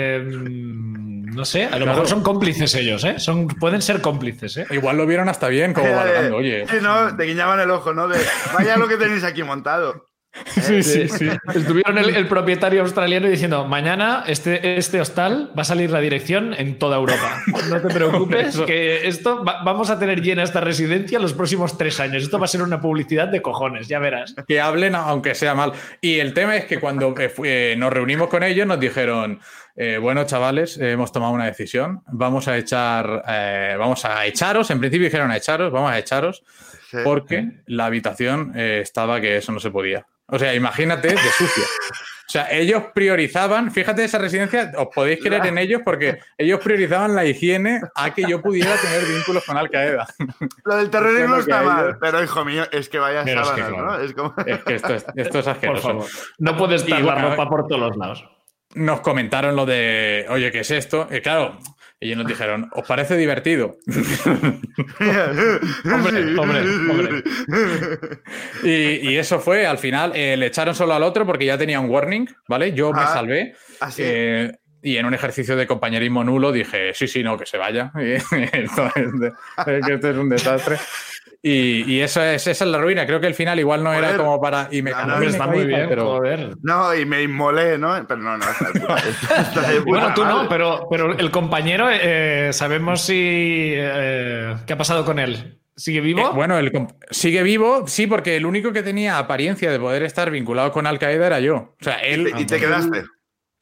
[1.35, 3.19] no sé, a lo mejor son cómplices ellos, ¿eh?
[3.19, 4.67] Son, pueden ser cómplices, ¿eh?
[4.71, 6.67] Igual lo vieron hasta bien, como valorando, oye.
[6.69, 8.09] Sí, no, te guiñaban el ojo, ¿no?
[8.09, 8.19] De,
[8.55, 10.07] vaya lo que tenéis aquí montado.
[10.65, 11.29] Sí, sí, sí.
[11.55, 16.79] Estuvieron el, propietario australiano diciendo, mañana este, este hostal va a salir la dirección en
[16.79, 17.43] toda Europa.
[17.69, 22.23] No te preocupes, que esto vamos a tener llena esta residencia los próximos tres años.
[22.23, 24.35] Esto va a ser una publicidad de cojones, ya verás.
[24.47, 25.73] Que hablen aunque sea mal.
[26.01, 29.41] Y el tema es que cuando eh, eh, nos reunimos con ellos nos dijeron,
[29.77, 32.03] eh, bueno, chavales, hemos tomado una decisión.
[32.07, 33.25] Vamos a echar,
[33.79, 34.71] vamos a echaros.
[34.71, 36.45] En principio dijeron a echaros, vamos a echaros,
[37.03, 40.07] porque la habitación estaba que eso no se podía.
[40.27, 41.65] O sea, imagínate de sucia.
[42.27, 47.15] O sea, ellos priorizaban, fíjate esa residencia, os podéis creer en ellos porque ellos priorizaban
[47.15, 50.07] la higiene a que yo pudiera tener vínculos con Al Qaeda.
[50.65, 54.01] Lo del terrorismo está mal, pero hijo mío, es que vaya sábanas, ¿no?
[54.01, 54.35] Es, como...
[54.47, 56.07] es, que esto es, esto es asqueroso.
[56.39, 58.25] No puedes estar la ropa por todos los lados.
[58.75, 61.07] Nos comentaron lo de, oye, ¿qué es esto?
[61.11, 61.59] Y claro,
[62.07, 63.79] ellos nos dijeron, ¿os parece divertido?
[65.85, 67.25] hombre, hombre, hombre.
[68.63, 71.91] Y, eso fue, al final, eh, le echaron solo al otro porque ya tenía un
[71.91, 72.73] warning, ¿vale?
[72.73, 73.55] Yo me ah, salvé.
[73.81, 74.53] ¿ah, eh,
[74.85, 77.91] y en un ejercicio de compañerismo nulo dije, sí, sí, no, que se vaya.
[77.99, 80.77] esto que esto es un desastre.
[81.47, 83.07] Y, eso es, esa es la ruina.
[83.07, 84.69] Creo que el final igual no era como para.
[84.71, 86.23] Y me no, está muy bien, pero.
[86.63, 87.95] No, y me inmolé, ¿no?
[88.07, 88.47] Pero no, no.
[89.87, 93.73] bueno, tú no, pero, pero el compañero, eh, sabemos si.
[93.77, 95.59] Eh, ¿Qué ha pasado con él?
[95.77, 96.21] ¿Sigue vivo?
[96.21, 96.73] Eh, bueno, el,
[97.11, 100.99] sigue vivo, sí, porque el único que tenía apariencia de poder estar vinculado con Al
[100.99, 101.75] Qaeda era yo.
[101.79, 102.33] O sea, él.
[102.39, 103.05] ¿Y te quedaste?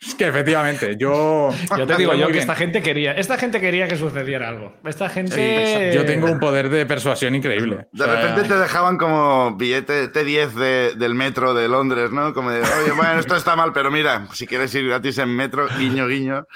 [0.04, 1.50] Es que efectivamente, yo.
[1.78, 3.12] Yo te digo yo que esta gente quería.
[3.12, 4.74] Esta gente quería que sucediera algo.
[4.84, 5.92] Esta gente.
[5.94, 7.86] yo tengo un poder de persuasión increíble.
[7.92, 12.34] De repente te dejaban como billete T10 del metro de Londres, ¿no?
[12.34, 15.68] Como de, oye, bueno, esto está mal, pero mira, si quieres ir gratis en metro,
[15.78, 16.46] guiño, guiño.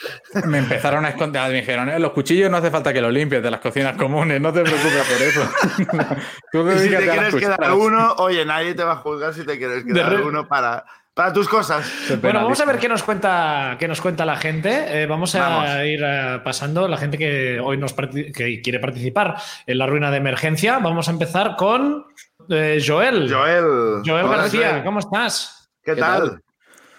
[0.45, 3.43] Me empezaron a esconder, me dijeron, eh, los cuchillos no hace falta que los limpies
[3.43, 6.77] de las cocinas comunes, no te preocupes por eso.
[6.77, 9.85] y si te quieres quedar uno, oye, nadie te va a juzgar si te quieres
[9.85, 10.85] quedar uno para
[11.17, 11.91] para tus cosas.
[12.21, 15.01] Bueno, vamos a ver qué nos cuenta, qué nos cuenta la gente.
[15.03, 19.35] Eh, vamos a ir eh, pasando, la gente que hoy nos que quiere participar
[19.67, 20.79] en la ruina de emergencia.
[20.79, 22.05] Vamos a empezar con
[22.51, 23.33] eh, Joel.
[23.33, 24.03] Joel.
[24.05, 25.71] Joel García, ¿cómo estás?
[25.83, 26.43] ¿Qué, tal?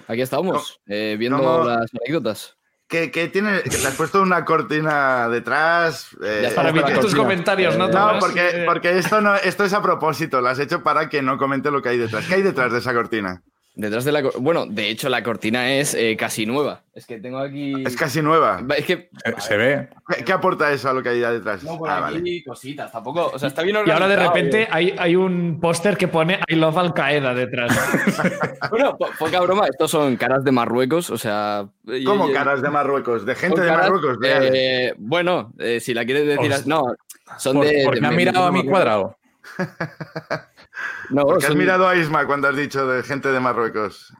[0.07, 2.57] Aquí estamos, viendo las anécdotas.
[2.87, 3.59] ¿Qué, tiene?
[3.59, 6.09] ¿Te has puesto una cortina detrás?
[6.55, 7.87] para evitar tus comentarios, ¿no?
[7.87, 10.41] No, porque, porque esto, no, esto es a propósito.
[10.41, 12.25] Lo has hecho para que no comente lo que hay detrás.
[12.25, 13.43] ¿Qué hay detrás de esa cortina?
[13.77, 14.23] Detrás de la.
[14.39, 16.81] Bueno, de hecho, la cortina es eh, casi nueva.
[16.95, 17.75] Es que tengo aquí.
[17.85, 18.59] Es casi nueva.
[18.75, 19.11] Es que.
[19.37, 19.89] Se ve.
[20.25, 21.63] ¿Qué, aporta eso a lo que hay detrás?
[21.63, 22.91] No, por ah, aquí cositas.
[22.91, 23.29] Tampoco.
[23.31, 24.09] O sea, está bien organizado.
[24.09, 27.71] Y ahora de repente hay, hay un póster que pone I love Al Qaeda detrás.
[28.71, 29.67] bueno, poca broma.
[29.67, 31.11] Estos son caras de Marruecos.
[31.11, 31.67] O sea.
[32.03, 33.27] ¿Cómo caras de Marruecos?
[33.27, 34.17] ¿De gente de Marruecos?
[34.23, 36.51] Eh, bueno, eh, si la quieres decir.
[36.65, 36.81] No,
[37.37, 37.83] son de.
[37.85, 39.19] Porque me han mirado a mi cuadrado.
[41.09, 44.13] No, has mirado a Isma cuando has dicho de gente de Marruecos.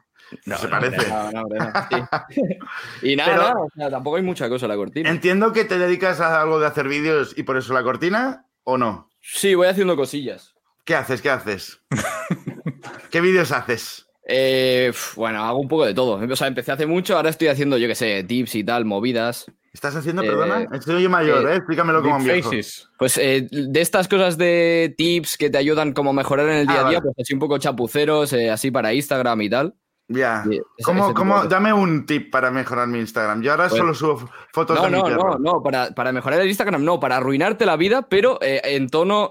[0.44, 1.06] No, se parece.
[3.02, 3.54] y nada,
[3.90, 5.08] tampoco hay mucha cosa la cortina.
[5.10, 8.76] Entiendo que te dedicas a algo de hacer vídeos y por eso la cortina, ¿o
[8.76, 9.08] no?
[9.20, 10.54] Sí, voy haciendo cosillas.
[10.84, 11.22] ¿Qué haces?
[11.22, 11.80] ¿Qué haces?
[13.10, 14.06] ¿Qué vídeos haces?
[14.26, 16.20] Eh, bueno, hago un poco de todo.
[16.30, 19.46] O sea, empecé hace mucho, ahora estoy haciendo, yo qué sé, tips y tal, movidas.
[19.78, 20.62] ¿Estás haciendo, perdona?
[20.62, 21.56] Eh, Estoy mayor, eh, ¿eh?
[21.58, 22.50] Explícamelo como viejo.
[22.98, 26.66] Pues eh, de estas cosas de tips que te ayudan como a mejorar en el
[26.66, 29.74] día a ah, día, pues así un poco chapuceros, así para Instagram y tal.
[30.08, 30.44] Ya.
[30.82, 33.40] ¿Cómo, cómo, dame un tip para mejorar mi Instagram.
[33.40, 35.38] Yo ahora pues solo subo fotos de mi perro.
[35.38, 39.30] No, no, para, para, mejorar el Instagram no, para arruinarte la vida, pero en tono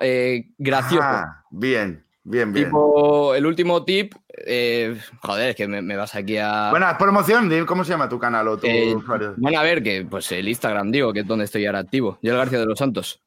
[0.58, 1.04] gracioso.
[1.04, 2.07] Ah, bien.
[2.30, 2.66] Bien, bien.
[2.66, 4.14] Tipo, el último tip,
[4.46, 6.72] eh, joder, es que me, vas aquí a.
[6.72, 8.98] Bueno, promoción, ¿cómo se llama tu canal o tu eh,
[9.38, 12.20] Bueno, a ver, que pues el Instagram, digo, que es donde estoy ahora activo.
[12.22, 13.22] Joel García de los Santos.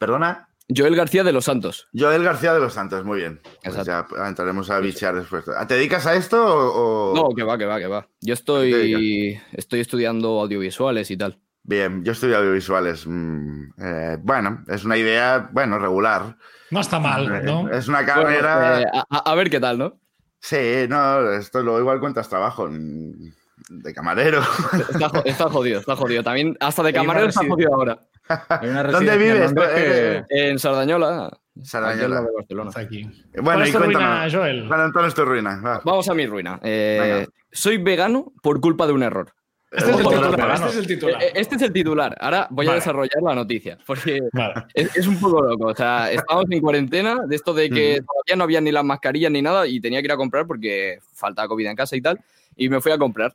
[0.00, 0.48] ¿Perdona?
[0.76, 1.86] Joel García de los Santos.
[1.96, 3.40] Joel García de los Santos, muy bien.
[3.62, 5.44] Pues ya entraremos a bichear después.
[5.68, 7.14] ¿Te dedicas a esto o.?
[7.14, 8.08] No, que va, que va, que va.
[8.22, 11.38] Yo estoy, estoy estudiando audiovisuales y tal.
[11.62, 13.06] Bien, yo estudio audiovisuales.
[13.06, 16.36] Mm, eh, bueno, es una idea, bueno, regular.
[16.70, 17.70] No está mal, ¿no?
[17.70, 18.82] Es una carrera.
[18.82, 19.98] Eh, a, ver qué tal, ¿no?
[20.40, 22.68] Sí, no, esto lo igual cuentas trabajo.
[22.70, 24.40] de camarero.
[25.26, 26.22] Está, jodido, está jodido.
[26.22, 27.98] También, hasta de camarero está jodido ahora.
[28.92, 29.54] ¿Dónde vives?
[30.28, 31.30] En Sardañola.
[31.62, 32.20] Sardañola.
[32.20, 32.70] de Barcelona.
[32.74, 33.02] Aquí.
[33.34, 34.68] Bueno, ¿Cuál es tu ruina, Joel?
[34.68, 35.80] Bueno, es tu ruina.
[35.84, 36.60] Vamos a mi ruina.
[36.62, 39.32] Eh, soy vegano por culpa de un error.
[39.70, 42.16] Este, es, el titular, eh, este es el titular.
[42.20, 44.20] Ahora voy a desarrollar la noticia, porque
[44.74, 45.66] es, un poco loco.
[45.66, 49.32] O sea, estábamos en cuarentena, de esto de que todavía no había ni las mascarillas
[49.32, 52.20] ni nada, y tenía que ir a comprar porque faltaba comida en casa y tal,
[52.56, 53.34] y me fui a comprar.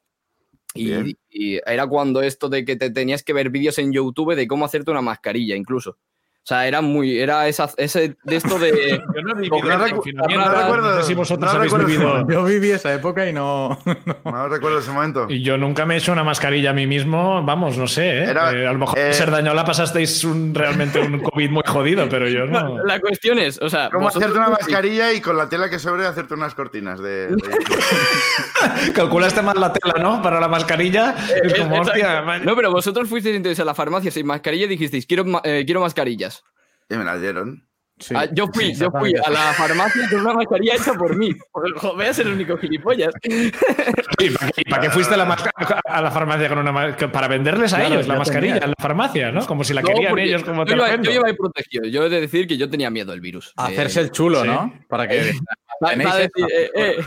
[0.74, 4.48] Y, y, era cuando esto de que te tenías que ver vídeos en YouTube de
[4.48, 5.98] cómo hacerte una mascarilla, incluso.
[6.44, 7.20] O sea, era muy.
[7.20, 9.00] Era esa, ese de esto de.
[9.16, 11.04] Yo no he vivido no, recuerdo.
[11.04, 12.28] si vosotros habéis vivido.
[12.28, 13.78] Yo viví esa época y no.
[14.26, 15.28] No, recuerdo ese momento.
[15.30, 17.44] Y yo nunca me he hecho una mascarilla a mí mismo.
[17.44, 18.24] Vamos, no sé.
[18.24, 18.32] ¿eh?
[18.32, 22.48] eh a lo mejor eh, Serdañola pasasteis un, realmente un COVID muy jodido, pero yo
[22.48, 22.84] no.
[22.86, 23.62] La cuestión es.
[23.62, 27.00] O sea, ¿Cómo hacerte una mascarilla y con la tela que sobre hacerte unas cortinas
[27.00, 27.36] de.
[28.96, 30.24] Calculaste más la tela, ¿no?
[30.24, 31.16] Para la mascarilla.
[31.30, 32.40] Eh, es como, hostia.
[32.40, 36.41] No, pero vosotros fuisteis entonces a la farmacia sin mascarilla y dijisteis, quiero, quiero mascarillas.
[36.92, 37.68] Y me la dieron.
[38.16, 41.36] Ah, yo fui, yo fui a la farmacia con una mascarilla hecha por mí.
[41.82, 43.14] Voy a ser el único gilipollas.
[43.24, 44.32] ¿Y
[44.70, 45.38] para qué, fuiste a la,
[45.86, 49.46] a la, farmacia con una para venderles a ellos la mascarilla en la farmacia, ¿no?
[49.46, 51.86] Como si la querían ellos como yo, iba, yo iba ahí protegido.
[51.88, 53.54] Yo he de decir que yo tenía miedo del virus.
[53.56, 54.74] hacerse el chulo, ¿no?
[54.88, 55.34] Para que.
[55.80, 57.06] para, decir, eh, eh.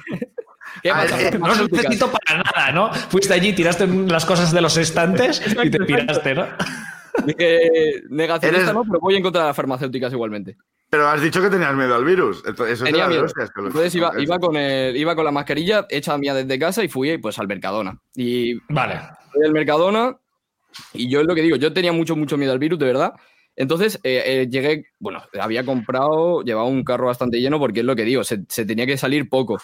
[0.83, 1.21] ¿Qué ah, pasa?
[1.21, 2.93] Eh, no necesito para nada, ¿no?
[2.93, 6.47] Fuiste allí, tiraste las cosas de los estantes y te piraste, ¿no?
[7.25, 10.57] Dije, negacionista no, pero voy en contra de las farmacéuticas igualmente.
[10.91, 12.43] Pero has dicho que tenías miedo al virus.
[12.47, 13.27] Eso Tenía miedo.
[13.57, 17.19] Entonces iba, iba, con el, iba con la mascarilla hecha mía desde casa y fui
[17.19, 17.99] pues al Mercadona.
[18.15, 19.01] Y vale.
[19.33, 20.17] Fui al Mercadona
[20.93, 23.15] y yo es lo que digo, yo tenía mucho, mucho miedo al virus, de verdad.
[23.57, 27.97] Entonces eh, eh, llegué, bueno, había comprado, llevaba un carro bastante lleno porque es lo
[27.97, 29.61] que digo, se, tenía que salir poco.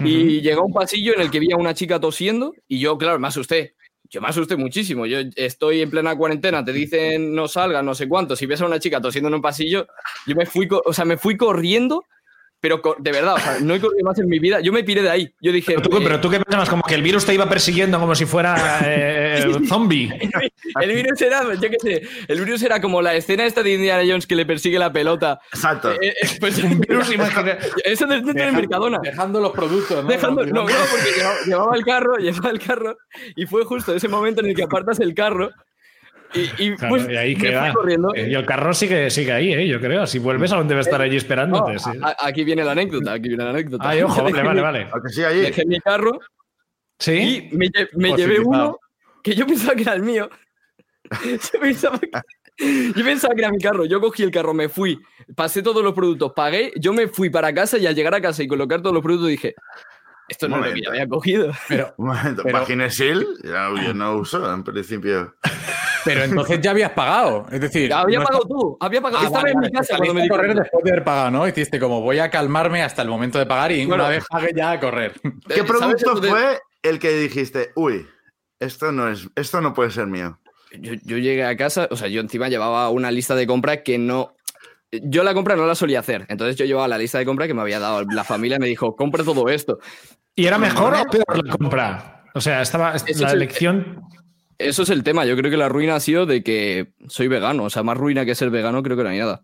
[0.00, 2.98] Y llegó a un pasillo en el que vi a una chica tosiendo y yo,
[2.98, 3.74] claro, me asusté
[4.10, 5.06] yo me asusté muchísimo.
[5.06, 8.36] Yo estoy en plena cuarentena, te dicen no salgas, no sé cuánto.
[8.36, 9.86] Si ves a una chica tosiendo en un pasillo,
[10.26, 12.04] yo me fui, o sea, me fui corriendo
[12.60, 14.60] pero de verdad, o sea, no he corrido más en mi vida.
[14.60, 15.34] Yo me piré de ahí.
[15.40, 15.76] Yo dije.
[15.76, 19.44] Pero tú, qué pensabas, como que el virus te iba persiguiendo como si fuera eh,
[19.66, 20.10] zombie.
[20.80, 24.02] el virus era, yo qué sé, el virus era como la escena esta de Indiana
[24.06, 25.40] Jones que le persigue la pelota.
[25.52, 25.92] Exacto.
[25.92, 27.08] Eh, eh, pues un virus
[27.84, 28.98] Eso dentro de Mercadona.
[29.02, 30.10] Dejando los productos, ¿no?
[30.10, 31.10] Dejando, no, no, porque
[31.46, 32.96] llevaba el carro, llevaba el carro,
[33.36, 35.50] y fue justo ese momento en el que apartas el carro
[36.34, 37.72] y, pues, ahí queda.
[38.14, 39.66] Eh, y el carro sigue, sigue ahí, ¿eh?
[39.66, 40.06] yo creo.
[40.06, 41.76] Si vuelves, aún debe estar allí esperándote.
[42.18, 43.14] aquí viene la anécdota.
[43.14, 43.88] Aquí viene la anécdota.
[43.88, 44.90] Ay, ojo, vale, vale, vale.
[45.40, 46.20] Dejé mi carro.
[46.98, 47.48] Sí.
[47.52, 48.78] Y me, me llevé uno
[49.22, 50.28] que yo pensaba que era el mío.
[51.52, 52.10] yo, pensaba que,
[52.94, 53.84] yo pensaba que era mi carro.
[53.84, 55.00] Yo cogí el carro, me fui,
[55.34, 58.42] pasé todos los productos, pagué, yo me fui para casa y al llegar a casa
[58.42, 59.54] y colocar todos los productos dije,
[60.28, 61.52] esto no es lo que yo había cogido.
[61.68, 65.34] Pero, un momento, pero, yo no uso en principio.
[66.08, 67.46] Pero entonces ya habías pagado.
[67.50, 68.76] Es decir, había pagado tú.
[68.80, 69.24] Había pagado.
[69.24, 71.46] Ah, Estaba en mi casa cuando me correr después de haber pagado, ¿no?
[71.46, 74.72] Hiciste como voy a calmarme hasta el momento de pagar y una vez pague ya
[74.72, 75.20] a correr.
[75.46, 78.06] ¿Qué producto fue el que dijiste, uy,
[78.58, 80.38] esto no es, esto no puede ser mío?
[80.72, 83.98] Yo, yo llegué a casa, o sea, yo encima llevaba una lista de compra que
[83.98, 84.34] no,
[84.90, 86.26] yo la compra no la solía hacer.
[86.28, 88.96] Entonces yo llevaba la lista de compra que me había dado la familia me dijo,
[88.96, 89.78] compra todo esto.
[90.34, 92.24] ¿Y era mejor o peor la compra?
[92.34, 94.02] O sea, estaba la elección.
[94.58, 95.24] Eso es el tema.
[95.24, 97.64] Yo creo que la ruina ha sido de que soy vegano.
[97.64, 99.42] O sea, más ruina que ser vegano creo que no hay nada.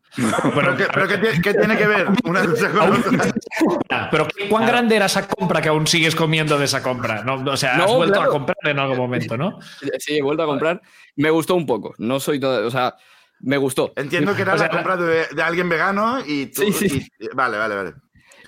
[0.55, 4.09] pero, ¿qué, tiene que ver una cosa con otra?
[4.11, 7.25] Pero ¿cuán grande era esa compra que aún sigues comiendo de esa compra?
[7.47, 9.61] O sea, has vuelto a comprar en algún momento, ¿no?
[9.99, 10.83] Sí, he vuelto a comprar.
[11.15, 11.95] Me gustó un poco.
[11.99, 12.67] No soy todo...
[12.67, 12.97] O sea,
[13.39, 13.93] me gustó.
[13.95, 16.73] Entiendo que era la compra de, alguien vegano y tú...
[16.73, 17.09] Sí, sí.
[17.35, 17.95] vale, vale, vale.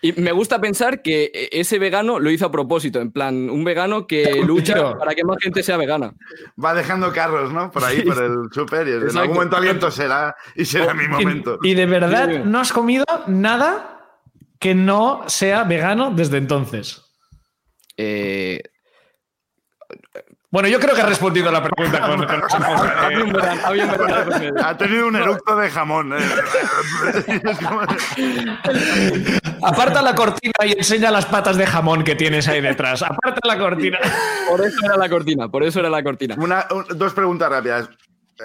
[0.02, 3.64] Y me gusta pensar que e, ese vegano lo hizo a propósito, en plan, un
[3.64, 6.14] vegano que lucha para que más gente sea vegana.
[6.62, 7.70] Va dejando carros, ¿no?
[7.70, 11.59] Por ahí, por el super, y en algún momento alguien será y será mi momento.
[11.62, 13.96] Y, de verdad no has comido nada
[14.59, 17.02] que no sea vegano desde entonces.
[17.96, 18.62] Eh,
[20.50, 22.22] bueno, yo creo que ha respondido a la pregunta con,
[24.64, 26.12] Ha tenido un eructo de jamón.
[26.12, 26.18] Eh.
[29.62, 33.02] Aparta la cortina y enseña las patas de jamón que tienes ahí detrás.
[33.02, 33.98] Aparta la cortina.
[34.48, 36.37] Por eso era la cortina, por eso era la cortina.
[36.90, 37.88] dos preguntas rápidas.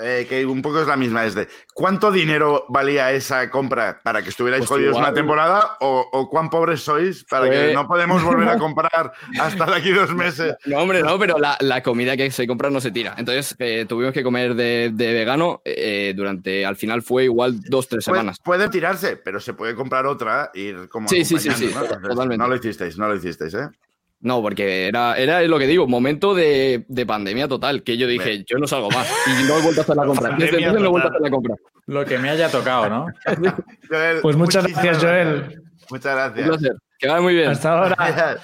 [0.01, 4.21] Eh, que un poco es la misma, es de ¿cuánto dinero valía esa compra para
[4.21, 8.47] que estuvierais pues jodidos una temporada o, cuán pobres sois para que no podemos volver
[8.47, 10.55] a comprar hasta de aquí dos meses?
[10.65, 13.15] No, hombre, no, pero la, comida que se compra no se tira.
[13.17, 18.05] Entonces eh, tuvimos que comer de, vegano eh, durante, al final fue igual dos, tres
[18.05, 18.39] semanas.
[18.41, 21.09] Puede, tirarse, pero se puede comprar otra y ir como...
[21.09, 22.25] Sí, sí, sí, sí, ¿no?
[22.25, 23.69] no lo hicisteis, no lo hicisteis, ¿eh?
[24.21, 28.43] No, porque era, era lo que digo, momento de, de pandemia total, que yo dije,
[28.47, 29.07] yo no salgo más.
[29.27, 30.29] Y no he vuelto a hacer la compra.
[30.29, 31.55] Desde Pandemia entonces no he vuelto a hacer la compra.
[31.87, 33.05] Lo que me haya tocado, ¿no?
[33.89, 35.61] Joel, Pues muchas gracias, Joel.
[35.89, 36.47] Muchas Un gracias.
[36.47, 36.75] placer.
[36.99, 37.49] Que vaya muy bien.
[37.49, 38.37] Hasta ahora.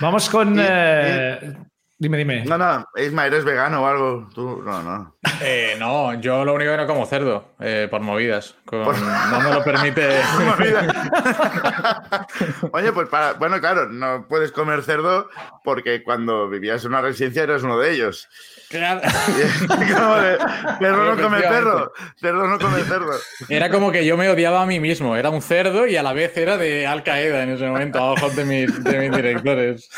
[0.00, 0.56] Vamos con.
[0.60, 1.54] Eh,
[2.00, 2.44] Dime, dime.
[2.44, 4.28] No, no, Isma, ¿eres vegano o algo?
[4.32, 5.16] Tú, no, no.
[5.40, 8.54] Eh, no, yo lo único que no como cerdo, eh, por movidas.
[8.64, 10.08] Con- No me lo permite.
[12.72, 15.28] Oye, pues para, bueno, claro, no puedes comer cerdo
[15.64, 18.28] porque cuando vivías en una residencia eras uno de ellos.
[18.70, 19.00] Claro.
[19.68, 21.90] Como de, no come Efectivamente.
[22.20, 23.12] cerdo, no come cerdo.
[23.48, 25.16] Era como que yo me odiaba a mí mismo.
[25.16, 28.12] Era un cerdo y a la vez era de Al Qaeda en ese momento, a
[28.12, 29.88] ojos de mis, de mis directores.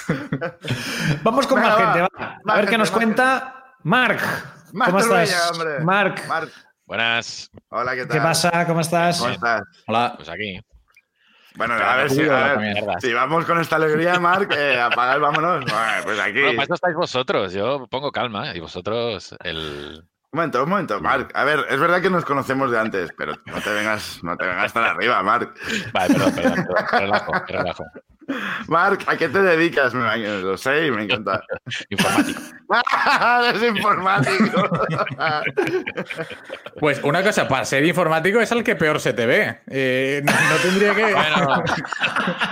[1.22, 1.92] Vamos con Venga, más va.
[1.94, 2.00] gente.
[2.22, 2.38] va.
[2.44, 4.20] Más A ver qué nos cuenta Marc.
[4.72, 5.50] Marc ¿Cómo estás?
[5.50, 5.80] hombre.
[5.80, 6.50] Marc, Marc,
[6.86, 8.16] Buenas, hola, ¿qué tal?
[8.18, 8.66] ¿qué pasa?
[8.66, 9.18] ¿Cómo estás?
[9.18, 9.62] ¿Cómo estás?
[9.86, 10.14] Hola.
[10.16, 10.60] pues aquí.
[11.56, 15.64] Bueno, a ver, si, a ver, vamos con esta alegría, Marc, eh, vámonos.
[15.64, 16.40] Bueno, pues aquí.
[16.40, 17.52] Bueno, para eso estáis vosotros.
[17.52, 20.04] Yo pongo calma y vosotros el.
[20.32, 21.32] Un momento, un momento, Marc.
[21.34, 24.46] A ver, es verdad que nos conocemos de antes, pero no te vengas, no te
[24.46, 25.58] vengas tan arriba, Marc.
[25.92, 27.84] Vale, perdón, perdón, perdón, relajo, relajo.
[28.68, 29.92] Marc, ¿a qué te dedicas?
[29.94, 31.42] Lo sé y me encanta.
[31.90, 32.40] Informático.
[33.48, 34.70] Eres informático.
[36.78, 39.60] Pues una cosa, para ser informático es al que peor se te ve.
[39.68, 41.12] Eh, no, no tendría que.
[41.12, 41.62] Bueno,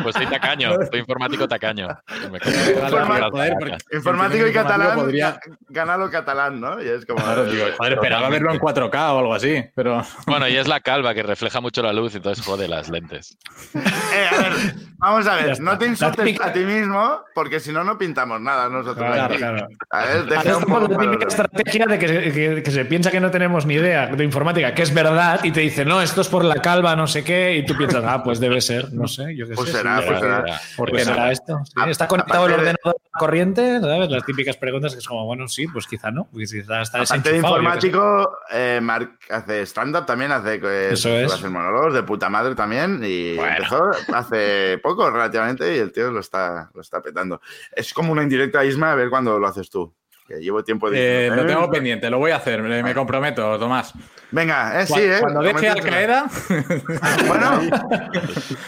[0.03, 1.89] pues soy tacaño, soy informático tacaño.
[2.31, 3.55] Me Informa- joder,
[3.93, 6.83] informático y catalán, podría- ga- gana lo catalán, ¿no?
[6.83, 7.23] Y es como...
[7.23, 10.03] Claro, digo, joder, esperaba verlo en 4K o algo así, pero.
[10.27, 13.39] Bueno, y es la calva que refleja mucho la luz, entonces jode las lentes.
[13.75, 14.53] Eh, a ver,
[14.99, 15.59] vamos a ver.
[15.69, 18.97] No te insultes a ti mismo, porque si no, no pintamos nada nosotros.
[19.07, 19.37] Claro, aquí.
[19.37, 19.69] claro.
[19.91, 23.31] A ver, deja un la típica estrategia de que, que- que se piensa que no
[23.31, 26.45] tenemos ni idea de informática, que es verdad, y te dice, no, esto es por
[26.45, 29.47] la calva, no sé qué, y tú piensas, ah, pues debe ser, no sé, yo
[29.49, 29.79] qué Pues sé.
[29.79, 30.45] será, sí, pues será.
[30.77, 31.61] ¿Por Pues qué será esto?
[31.65, 33.81] Sí, ¿Está conectado el de- ordenador a la corriente?
[33.81, 34.11] ¿Sabes?
[34.11, 37.31] Las típicas preguntas que es como, bueno, sí, pues quizá no, porque quizá está Aparte
[37.31, 41.33] de informático, eh, Marc hace stand-up también, hace, eh, Eso es.
[41.33, 43.57] hace monólogos de puta madre también, y Bueno.
[43.57, 47.41] empezó hace poco relativamente, y el tío lo está, lo está petando.
[47.73, 49.95] Es como una indirecta Isma, a ver cuándo lo haces tú.
[50.27, 50.91] Que llevo tiempo Eh,
[51.31, 53.95] diciendo, lo "Eh, tengo pendiente, lo voy a hacer, me, me comprometo, Tomás.
[54.31, 55.17] Venga, eh, sí, eh.
[55.23, 55.81] Cuando deje Al.
[55.81, 56.27] Qaeda.
[57.27, 57.61] Bueno,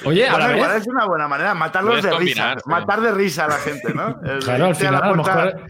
[0.07, 2.65] Oye, a bueno, la igual vez, es una buena manera, matarlos de combinar, risa.
[2.65, 2.71] sí.
[2.71, 4.19] Matar de risa a la gente, ¿no?
[4.25, 5.67] El claro, al final, a lo mejor...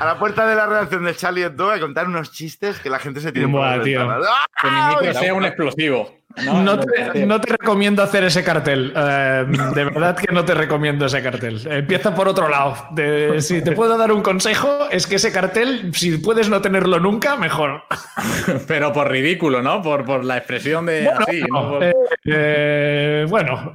[0.00, 2.98] a la puerta de la redacción de Charlie Hebdo a contar unos chistes que la
[2.98, 4.00] gente se por Buah, tío.
[4.00, 4.26] ventanas.
[4.62, 4.96] Que mi ¡Ah!
[4.98, 6.16] micro sea un explosivo.
[6.44, 8.92] No, No te, no te recomiendo hacer ese cartel.
[8.96, 11.60] Eh, de verdad que no te recomiendo ese cartel.
[11.70, 12.76] Empieza por otro lado.
[12.92, 17.00] De- si te puedo dar un consejo, es que ese cartel, si puedes no tenerlo
[17.00, 17.82] nunca, mejor.
[18.68, 19.82] Pero por ridículo, ¿no?
[19.82, 21.68] Por, por la expresión de así, ¿no?
[21.68, 21.92] Por- Eh,
[22.26, 23.74] eh, bueno.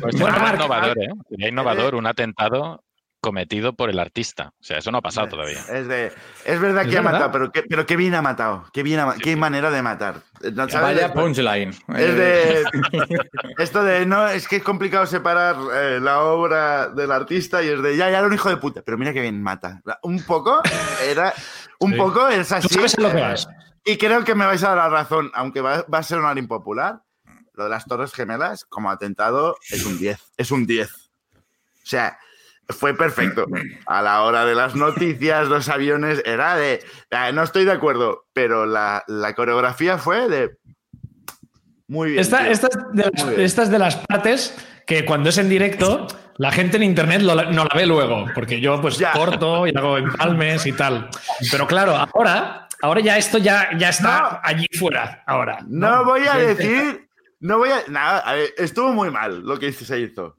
[0.00, 1.08] Pues Bueno, innovador, ¿eh?
[1.28, 2.82] Sería innovador un atentado
[3.20, 4.52] cometido por el artista.
[4.60, 5.60] O sea, eso no ha pasado todavía.
[5.70, 6.12] Es, de,
[6.44, 8.64] es verdad Es que ha matado, pero qué, pero qué bien ha matado.
[8.72, 10.22] Qué, bien ha qué manera de matar.
[10.52, 10.96] No, ¿sabes?
[10.96, 11.70] Vaya punchline.
[11.70, 12.64] Es Eh, de
[13.58, 17.82] esto de no, es que es complicado separar eh, la obra del artista y es
[17.82, 19.80] de ya, ya era un hijo de puta, pero mira que bien mata.
[20.02, 20.60] Un poco
[21.04, 21.32] era,
[21.78, 21.96] un Sí.
[21.98, 22.68] poco es así.
[22.68, 23.48] Tú sabes a lo que eh, vas.
[23.84, 26.38] Y creo que me vais a dar la razón, aunque va, va a ser un
[26.38, 27.02] impopular.
[27.54, 30.18] Lo de las Torres Gemelas como atentado es un 10.
[30.38, 30.88] Es un 10.
[30.90, 30.98] O
[31.82, 32.18] sea,
[32.72, 33.46] fue perfecto.
[33.86, 36.82] A la hora de las noticias, los aviones, era de.
[37.10, 40.56] eh, No estoy de acuerdo, pero la, la coreografía fue de.
[41.88, 42.20] Muy bien.
[42.20, 42.68] Esta, es de
[43.02, 43.40] las, Muy bien.
[43.46, 44.56] esta es de las partes
[44.86, 46.06] que cuando es en directo,
[46.36, 49.12] la gente en internet lo- no la ve luego, porque yo pues Ya.
[49.12, 51.08] corto y hago empalmes y tal.
[51.50, 54.40] Pero claro, ahora, ahora ya esto ya, ya está No.
[54.42, 55.22] allí fuera.
[55.26, 55.58] Ahora.
[55.68, 57.08] No voy a decir.
[57.40, 57.82] No voy a.
[57.88, 60.36] Nada, a ver, estuvo muy mal lo que se hizo.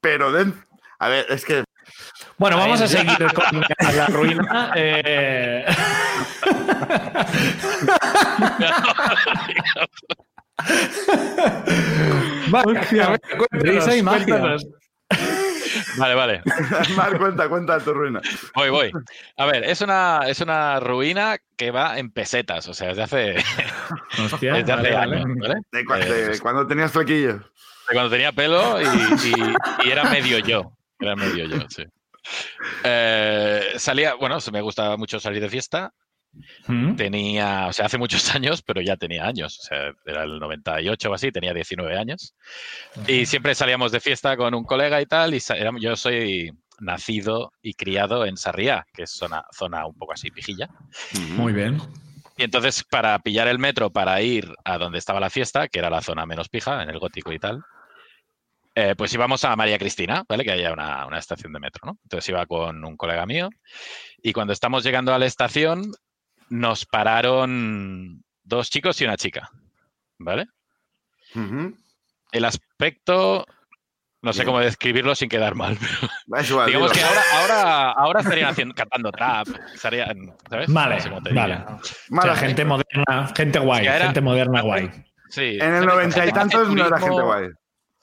[0.00, 0.52] Pero de-
[1.00, 1.64] A ver, es que.
[2.38, 3.64] Bueno, vamos a seguir con
[3.96, 4.72] la ruina.
[4.76, 5.66] eh.
[12.50, 14.26] Vale, a ver, cuéntanos, Risa y magia.
[14.26, 14.66] cuéntanos.
[15.96, 16.42] Vale, vale.
[16.96, 18.20] Mar, cuenta, cuenta tu ruina.
[18.54, 18.92] Voy, voy.
[19.36, 23.36] A ver, es una, es una ruina que va en pesetas, o sea, desde hace,
[24.32, 25.54] Hostia, desde hace vale, años, ¿vale?
[25.72, 27.34] De, cua- Eh, de cuando tenías flequillo.
[27.34, 29.54] de cuando tenía pelo y, y-
[29.86, 30.72] y era medio yo.
[31.00, 31.84] Era medio yo, sí.
[32.84, 35.92] Eh, salía, bueno, se me gustaba mucho salir de fiesta.
[36.66, 36.94] Mm.
[36.94, 39.58] Tenía, o sea, hace muchos años, pero ya tenía años.
[39.60, 42.34] O sea, era el 98 o así, tenía 19 años.
[43.06, 45.34] Y siempre salíamos de fiesta con un colega y tal.
[45.34, 45.40] Y
[45.80, 50.68] yo soy nacido y criado en Sarriá, que es zona, zona un poco así pijilla.
[51.36, 51.80] Muy bien.
[52.36, 55.90] Y entonces, para pillar el metro para ir a donde estaba la fiesta, que era
[55.90, 57.62] la zona menos pija, en el gótico y tal,
[58.80, 60.42] eh, pues íbamos a María Cristina, ¿vale?
[60.42, 61.98] Que haya una, una, estación de metro, ¿no?
[62.02, 63.50] Entonces iba con un colega mío
[64.22, 65.92] y cuando estamos llegando a la estación
[66.48, 69.50] nos pararon dos chicos y una chica,
[70.18, 70.46] ¿vale?
[71.34, 71.76] Uh -huh.
[72.32, 73.44] El aspecto,
[74.22, 74.46] no sé Bien.
[74.46, 75.76] cómo describirlo sin quedar mal.
[76.26, 80.72] Pero digamos que ahora, ahora, ahora estarían haciendo, cantando trap, estarían, ¿sabes?
[80.72, 81.64] Vale, no sé vale.
[82.08, 84.90] Mala o sea, gente moderna, gente guay, era, gente moderna guay.
[85.28, 87.50] Sí, en el noventa y tantos no era gente guay.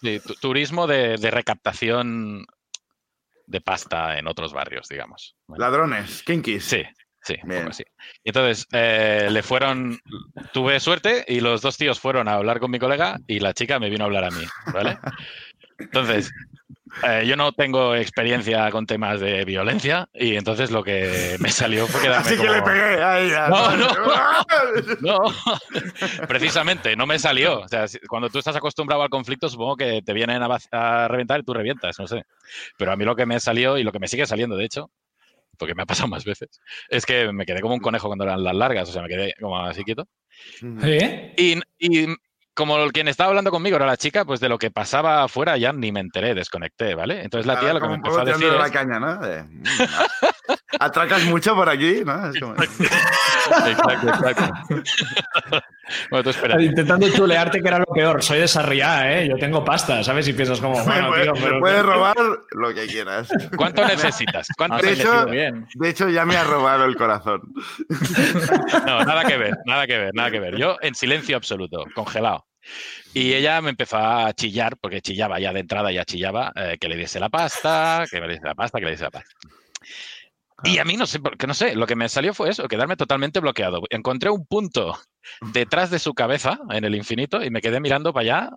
[0.01, 2.45] Sí, turismo de, de, recaptación
[3.47, 5.35] de pasta en otros barrios, digamos.
[5.47, 6.63] Ladrones, kinkis.
[6.63, 6.83] Sí,
[7.21, 7.83] sí, poco así.
[8.23, 9.99] Y entonces eh, le fueron,
[10.53, 13.79] tuve suerte y los dos tíos fueron a hablar con mi colega y la chica
[13.79, 14.99] me vino a hablar a mí, ¿vale?
[15.79, 16.31] Entonces,
[17.03, 21.85] eh, yo no tengo experiencia con temas de violencia y entonces lo que me salió
[21.87, 22.49] fue quedarme Así como...
[22.49, 23.31] que le pegué ahí.
[23.49, 23.87] No, no,
[25.01, 26.27] no.
[26.27, 27.59] Precisamente, no me salió.
[27.61, 31.39] O sea, cuando tú estás acostumbrado al conflicto, supongo que te vienen a, a reventar
[31.39, 32.23] y tú revientas, no sé.
[32.77, 34.89] Pero a mí lo que me salió y lo que me sigue saliendo, de hecho,
[35.57, 38.43] porque me ha pasado más veces, es que me quedé como un conejo cuando eran
[38.43, 40.07] las largas, o sea, me quedé como así quieto.
[40.83, 41.33] ¿Eh?
[41.37, 42.07] Y, y
[42.57, 45.71] como quien estaba hablando conmigo era la chica, pues de lo que pasaba afuera ya
[45.71, 47.21] ni me enteré, desconecté, ¿vale?
[47.21, 48.71] Entonces la tía lo que me empezó a decir la es...
[48.71, 49.15] caña, ¿no?
[49.17, 49.45] De,
[50.79, 52.29] Atracas mucho por aquí, ¿no?
[52.29, 52.55] Es como...
[53.47, 54.53] Exacto, exacto.
[56.09, 56.61] bueno, tú espera.
[56.61, 58.21] Intentando chulearte que era lo peor.
[58.21, 59.29] Soy de Sarriá, ¿eh?
[59.29, 60.27] Yo tengo pasta, ¿sabes?
[60.27, 61.59] Y piensas como, bueno, me, tío, me pero...
[61.61, 62.17] puedes robar
[62.51, 63.29] lo que quieras.
[63.55, 64.49] ¿Cuánto necesitas?
[64.57, 67.41] ¿Cuánto de, hecho, de hecho, ya me ha robado el corazón.
[68.85, 70.57] No, nada que ver, nada que ver, nada que ver.
[70.57, 72.46] Yo en silencio absoluto, congelado.
[73.13, 76.87] Y ella me empezó a chillar, porque chillaba ya de entrada, ya chillaba, eh, que
[76.87, 79.35] le diese la pasta, que me diese la pasta, que le diese la pasta.
[80.63, 82.97] Y a mí no sé, porque no sé, lo que me salió fue eso, quedarme
[82.97, 83.81] totalmente bloqueado.
[83.89, 84.97] Encontré un punto
[85.53, 88.49] detrás de su cabeza, en el infinito, y me quedé mirando para allá.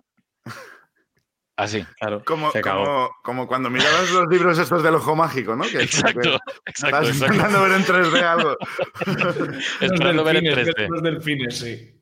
[1.57, 2.23] Así, claro.
[2.25, 5.63] Como, como, como, cuando mirabas los libros estos del ojo mágico, ¿no?
[5.63, 6.37] Que exacto, que
[6.71, 7.01] exacto.
[7.01, 8.57] Estás intentando ver en 3D algo.
[9.81, 10.87] Esperando ver en 3D.
[10.89, 11.99] Los delfines, sí.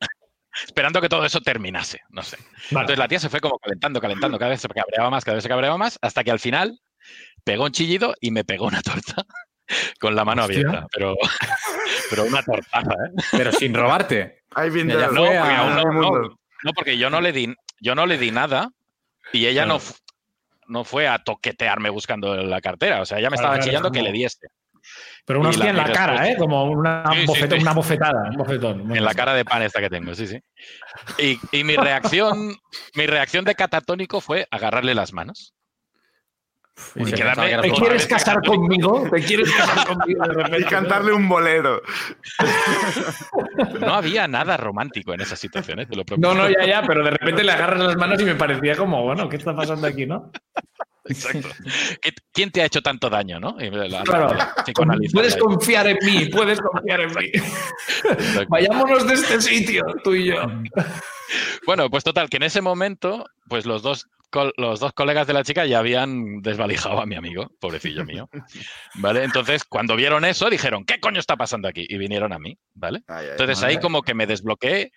[0.65, 2.37] Esperando que todo eso terminase, no sé.
[2.37, 2.83] Vale.
[2.83, 5.43] Entonces la tía se fue como calentando, calentando, cada vez se cabreaba más, cada vez
[5.43, 6.79] se cabreaba más, hasta que al final
[7.43, 9.25] pegó un chillido y me pegó una torta
[9.99, 10.59] con la mano Hostia.
[10.59, 11.15] abierta, pero,
[12.09, 13.21] pero una tortaza, ¿eh?
[13.31, 14.43] Pero sin robarte.
[14.55, 16.21] Ahí viene Ella el- No, porque a- aún no,
[16.63, 18.71] no, porque yo no le di, yo no le di nada
[19.31, 19.79] y ella no,
[20.67, 23.01] no fue a toquetearme buscando la cartera.
[23.01, 24.47] O sea, ella me estaba claro, chillando que le diese.
[25.25, 26.37] Pero una hostia la- en la cara, respuesta- ¿eh?
[26.37, 27.61] Como una, Sí, sí, bofeta- sí.
[27.61, 28.95] una bofetada, un bofetón.
[28.95, 30.39] En la cara de pan esta que tengo, sí, sí.
[31.17, 32.55] Y, y mi reacción,
[32.95, 35.53] mi reacción de catatónico fue agarrarle las manos.
[36.95, 39.05] Y Y ¿Te quieres casar conmigo?
[39.11, 40.59] ¿Te quieres casar conmigo de repente?
[40.61, 41.81] Y cantarle un bolero.
[43.81, 46.33] No había nada romántico en esas situaciones, te lo prometo.
[46.33, 49.03] No, no, ya, ya, pero de repente le agarras las manos y me parecía como,
[49.03, 50.31] bueno, ¿qué está pasando aquí, no?
[51.09, 51.49] Exacto.
[52.01, 53.55] ¿Qué- ¿Quién te ha hecho tanto daño, no?
[53.59, 54.37] La- Claro.
[55.13, 57.25] Puedes confiar en mí, puedes confiar en mí.
[58.09, 58.45] Exacto.
[58.49, 60.35] Vayámonos de este sitio, tú y yo.
[61.67, 64.07] Bueno, pues total, que en ese momento, pues los dos,
[64.57, 68.27] los dos colegas de la chica ya habían desvalijado a mi amigo, pobrecillo mío.
[68.95, 69.23] ¿Vale?
[69.25, 71.85] Entonces, cuando vieron eso, dijeron, ¿qué coño está pasando aquí?
[71.87, 73.03] Y vinieron a mí, ¿vale?
[73.07, 73.75] Ay, ay, Entonces madre.
[73.75, 74.91] ahí como que me desbloqueé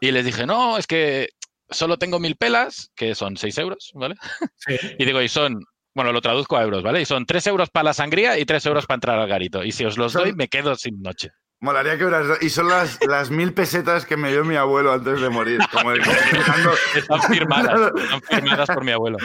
[0.00, 1.28] y les dije, no, es que
[1.70, 4.14] solo tengo mil pelas, que son seis euros, ¿vale?
[4.56, 4.76] Sí.
[4.98, 5.60] Y digo, y son,
[5.94, 7.00] bueno, lo traduzco a euros, ¿vale?
[7.00, 9.64] Y son tres euros para la sangría y tres euros para entrar al garito.
[9.64, 11.30] Y si os los Son- doy, me quedo sin noche.
[11.60, 12.42] Molaría que hubieras...
[12.42, 15.58] Y son las, las mil pesetas que me dio mi abuelo antes de morir.
[15.72, 19.16] Como de- dejando Están firmadas, están firmadas por mi abuelo.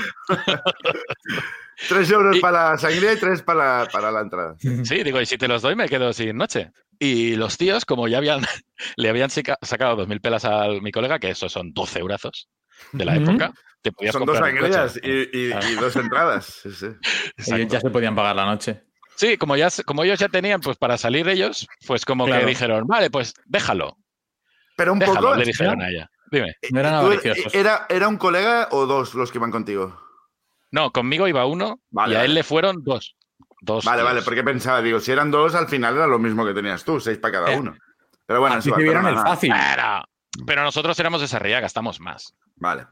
[1.90, 4.56] tres euros Y- para la sangría y tres para, para la entrada.
[4.60, 6.72] Sí, digo, y si te los doy, me quedo sin noche.
[7.00, 8.42] Y los tíos, como ya habían,
[8.96, 12.50] le habían sacado dos mil pelas a mi colega, que esos son 12 eurazos
[12.94, 13.52] de la época,
[13.82, 16.46] te podías Son dos comprar sangrías y, y- y dos entradas.
[16.64, 16.88] Sí, sí.
[17.54, 18.84] Ellos ya se podían pagar la noche.
[19.16, 22.42] Sí, como, ya, se- como ellos ya tenían, pues para salir ellos, pues como Claro.
[22.42, 23.98] que dijeron, vale, pues déjalo,
[24.78, 25.36] Pero un déjalo, poco...
[25.36, 26.10] le dijeron a ella.
[26.32, 26.56] Dime.
[26.72, 27.54] No eran ¿tú- avariciosos.
[27.54, 30.00] era, ¿Era un colega o dos los que iban contigo?
[30.72, 33.16] No, conmigo iba uno Vale, y a él le fueron dos.
[33.60, 34.10] Dos Vale, tíos.
[34.10, 37.00] vale, porque pensaba, digo, si eran dos, al final era lo mismo que tenías tú,
[37.00, 37.60] seis para cada Eh.
[37.60, 37.76] uno.
[38.26, 39.52] Pero bueno, Así vieron el fácil.
[39.54, 40.06] Pero,
[40.48, 42.34] pero nosotros éramos de Sarriá, gastamos más.
[42.56, 42.88] Vale.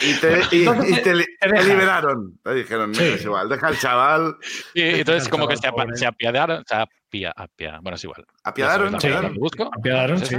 [0.00, 1.68] Y te, y- y te li- te te dejan.
[1.68, 2.38] liberaron.
[2.42, 3.10] Te dijeron, mira, Sí.
[3.14, 4.36] es igual, deja al chaval.
[4.74, 5.96] Y entonces el como que chaval se, pobre.
[5.98, 8.24] se apiadaron, se apia, apia- bueno, es igual.
[8.42, 9.34] Apiadaron, apiadaron.
[9.34, 9.70] busco.
[9.76, 10.36] Apiadaron, sí.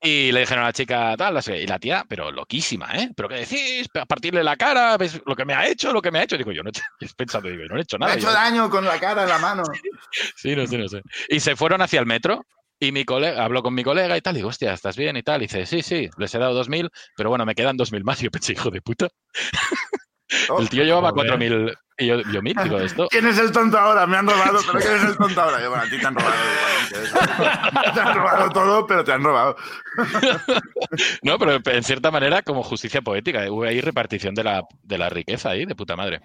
[0.00, 3.10] Y le dijeron a la chica, tal, y la tía, pero loquísima, ¿eh?
[3.16, 3.88] ¿Pero qué decís?
[4.00, 5.92] A partirle la cara, ¿ves lo que me ha hecho?
[5.92, 6.36] Lo que me ha hecho.
[6.38, 6.82] Digo, yo no he hecho,
[7.16, 8.12] pensando, digo, no he hecho Me nada.
[8.12, 9.64] ha hecho Yo- daño con la cara en la mano.
[10.36, 11.02] Sí, no sé, no sé.
[11.28, 12.46] Y se fueron hacia el metro
[12.80, 15.22] Y mi colega, hablo con mi colega y tal, y digo, hostia, ¿estás bien y
[15.22, 15.42] tal?
[15.42, 18.20] Y dice, sí, sí, les he dado 2.000, pero bueno, me quedan 2.000 más.
[18.20, 19.08] Y yo pensé, hijo de puta.
[20.50, 21.38] Oh, el tío llevaba joder.
[21.38, 21.74] 4.000.
[22.00, 23.08] Y yo, yo, mil, digo, esto.
[23.10, 24.06] ¿Quién es el tonto ahora?
[24.06, 25.60] Me han robado, pero ¿quién es el tonto ahora?
[25.60, 26.34] Yo, bueno, a ti te han robado
[26.94, 27.92] igualmente.
[27.92, 29.56] Te han robado todo, pero te han robado.
[31.22, 35.08] No, pero en cierta manera, como justicia poética, hubo ahí repartición de la, de la
[35.08, 36.20] riqueza ahí, de puta madre.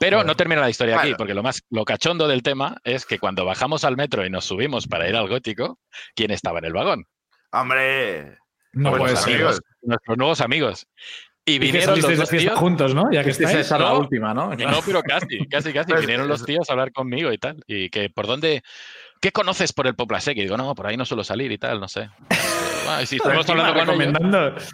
[0.00, 3.18] Pero no termina la historia aquí, porque lo más lo cachondo del tema es que
[3.18, 5.78] cuando bajamos al metro y nos subimos para ir al gótico,
[6.14, 7.04] ¿quién estaba en el vagón?
[7.52, 8.38] Hombre.
[8.72, 9.34] No ser.
[9.34, 9.60] amigos.
[9.82, 10.86] Nuestros nuevos amigos.
[11.44, 12.58] Y Y que vinieron los tíos.
[12.58, 13.12] juntos, ¿no?
[13.12, 13.70] Ya que Esta estáis.
[13.70, 14.54] es la última, ¿no?
[14.54, 15.90] No, pero casi, casi, casi.
[15.90, 17.62] Pues, Vinieron los tíos a hablar conmigo y tal.
[17.66, 18.62] Y que por dónde.
[19.20, 20.38] ¿Qué conoces por el Poplasec?
[20.38, 22.08] Y digo, no, por ahí no suelo salir y tal, no sé.
[22.88, 24.70] Ah, y si Encima hablando con ellos.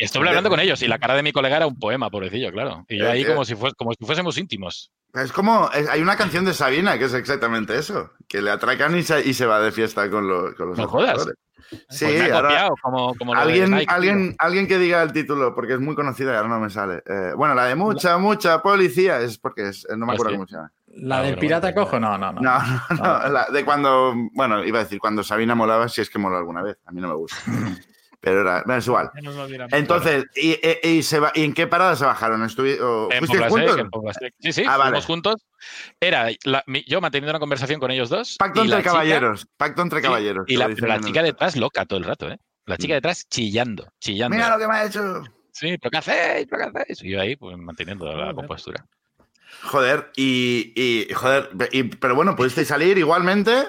[0.00, 2.50] Y estuve hablando con ellos y la cara de mi colega era un poema, pobrecillo,
[2.50, 2.84] claro.
[2.88, 3.26] Y yo Eh, ahí eh.
[3.26, 4.90] como si, fues- como si fuésemos íntimos.
[5.14, 5.70] Es como.
[5.74, 8.10] es- hay una canción de Sabina que es exactamente eso.
[8.28, 10.88] Que le atracan y se, y se va de fiesta con, los con los No
[10.88, 11.10] jodas.
[11.10, 11.36] atracadores.
[11.88, 15.54] Sí, Pues ahora- copiado, como, como lo Alguien, Nike, alguien, alguien que diga el título,
[15.54, 17.02] porque es muy conocida y ahora no me sale.
[17.06, 20.36] Eh, bueno, la de mucha, mucha policía es porque es, no me Ah, acuerdo sí.
[20.36, 20.72] cómo se llama.
[20.96, 21.82] La Ah, del pirata bueno.
[21.84, 22.40] cojo, no, no, no.
[22.40, 26.10] No, no, no, la de cuando, bueno, iba a decir cuando Sabina molaba, si es
[26.10, 26.78] que moló alguna vez.
[26.86, 27.36] A mí no me gusta.
[28.22, 29.10] Pero era, bueno, es igual.
[29.70, 32.42] Entonces, ¿y, y- y se va- y en qué parada se bajaron?
[32.42, 34.16] ¿Estuvi- o- En ¿Fuisteis Poplasec, juntos?
[34.20, 34.30] en.
[34.40, 34.90] Sí, sí, Ah, vale.
[34.90, 35.46] fuimos juntos.
[36.00, 38.36] Era la- yo manteniendo una conversación con ellos dos.
[38.38, 39.46] Pacto entre chica- caballeros.
[39.56, 40.44] Pacto entre caballeros.
[40.48, 42.38] Y la, la chica detrás loca todo el rato, ¿eh?
[42.66, 44.36] La chica detrás chillando, chillando.
[44.36, 45.22] Mira lo que me ha hecho.
[45.52, 46.46] Sí, pero ¿qué hacéis?
[46.48, 47.02] ¿Pero qué hacéis?
[47.02, 48.34] Y yo ahí, pues manteniendo la Joder.
[48.34, 48.86] compostura.
[49.64, 53.66] Joder, y, y joder, y- pero bueno, pudisteis salir igualmente.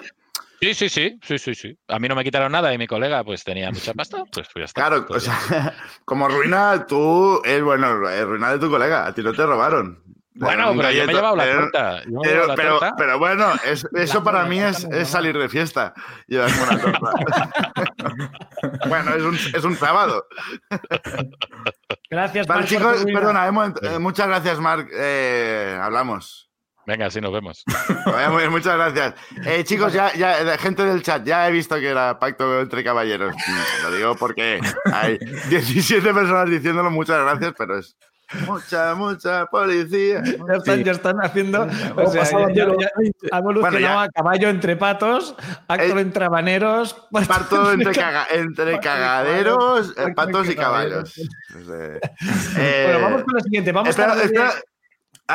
[0.61, 1.79] Sí, sí, sí, sí, sí, sí.
[1.87, 4.61] A mí no me quitaron nada y mi colega pues tenía mucha pasta, pues, pues
[4.61, 4.81] ya está.
[4.87, 5.73] Claro, o sea,
[6.05, 10.03] como ruina, tú, es bueno, es ruina de tu colega, a ti no te robaron.
[10.33, 12.01] Bueno, pero yo me he llevado la pero- torta.
[12.05, 12.95] Pero, llevado la pero, torta.
[12.95, 15.93] pero bueno, es- eso para mí es, es salir de fiesta.
[16.27, 17.11] Llevarme una torta.
[18.87, 20.27] bueno, es un, es un sábado.
[22.09, 24.89] Gracias, Vale, Marc, chicos, perdona, hemos- eh, muchas gracias, Marc.
[24.93, 26.50] Eh, hablamos.
[26.85, 27.63] Venga, sí, nos vemos.
[28.49, 29.13] Muchas gracias.
[29.45, 33.35] Eh, chicos, ya, ya, gente del chat, ya he visto que era pacto entre caballeros.
[33.35, 34.59] Mm, Lo digo porque
[34.91, 35.17] hay
[35.49, 37.95] 17 personas diciéndolo, muchas gracias, pero es
[38.47, 40.23] mucha, mucha policía.
[40.23, 41.67] Ya están, ya están haciendo.
[41.95, 42.65] O sea, ya- ya-
[43.31, 44.01] ha evolucionado Bueno, ya.
[44.03, 45.35] a caballo entre patos,
[45.67, 46.95] actor Eh, entre habaneros.
[47.27, 51.13] Parto entre, caga- entre cagaderos, eh, patos y caballos.
[51.13, 51.99] Caballos.
[52.57, 53.71] Eh, Bueno, vamos con lo siguiente.
[53.71, 54.53] Vamos espera, de- espera.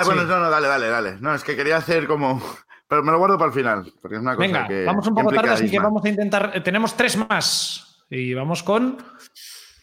[0.00, 0.28] Ah, bueno, Sí.
[0.28, 1.16] no, no, dale, dale, dale.
[1.20, 2.40] No, es que quería hacer como.
[2.88, 4.84] Pero me lo guardo para el final, porque es una cosa Venga, que.
[4.84, 6.52] vamos un poco tarde, así que vamos a intentar.
[6.54, 8.04] eh, Tenemos tres más.
[8.08, 8.96] Y vamos con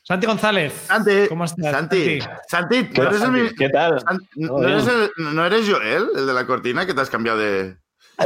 [0.04, 0.86] Santi González.
[0.88, 1.72] Santi, ¿Cómo estás?
[1.72, 4.02] Santi, Santi, ¿Qué, ¿no eres el mi- ¿Qué tal?
[4.36, 5.10] ¿no, eres bien.
[5.18, 7.76] el- ¿No eres Joel, el de la cortina, que te has cambiado de,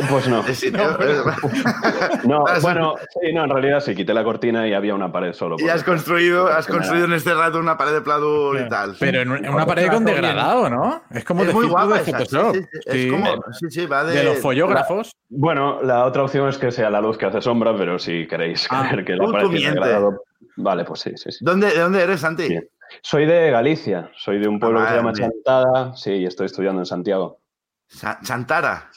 [0.10, 0.44] Pues no.
[2.26, 5.34] No, Has- bueno, sí, no, en realidad sí, quité la cortina y había una pared
[5.34, 5.56] solo.
[5.60, 8.96] y has construido, has construido en este rato una pared de pladur y tal.
[9.00, 11.04] Pero en, en una pared con degradado, ¿no?
[11.12, 12.56] Es como es de muy guapa de sí, Photoshop.
[12.56, 13.06] sí, sí, Sí.
[13.06, 15.12] Es como, sí, sí, va de, De los follógrafos.
[15.30, 18.68] Bueno, la otra opción es que sea la luz que hace sombra, pero si queréis
[18.70, 19.70] Ah, creer que la pared miente.
[19.80, 20.22] degradado,
[20.58, 21.38] Vale, pues sí, sí, sí.
[21.42, 22.58] ¿Dónde, ¿De dónde eres, Santi?
[23.02, 25.14] Soy de Galicia, soy de un pueblo que se llama.
[25.14, 27.40] Chantada, sí, y estoy estudiando en Santiago.
[27.88, 28.90] Sa- Chantara.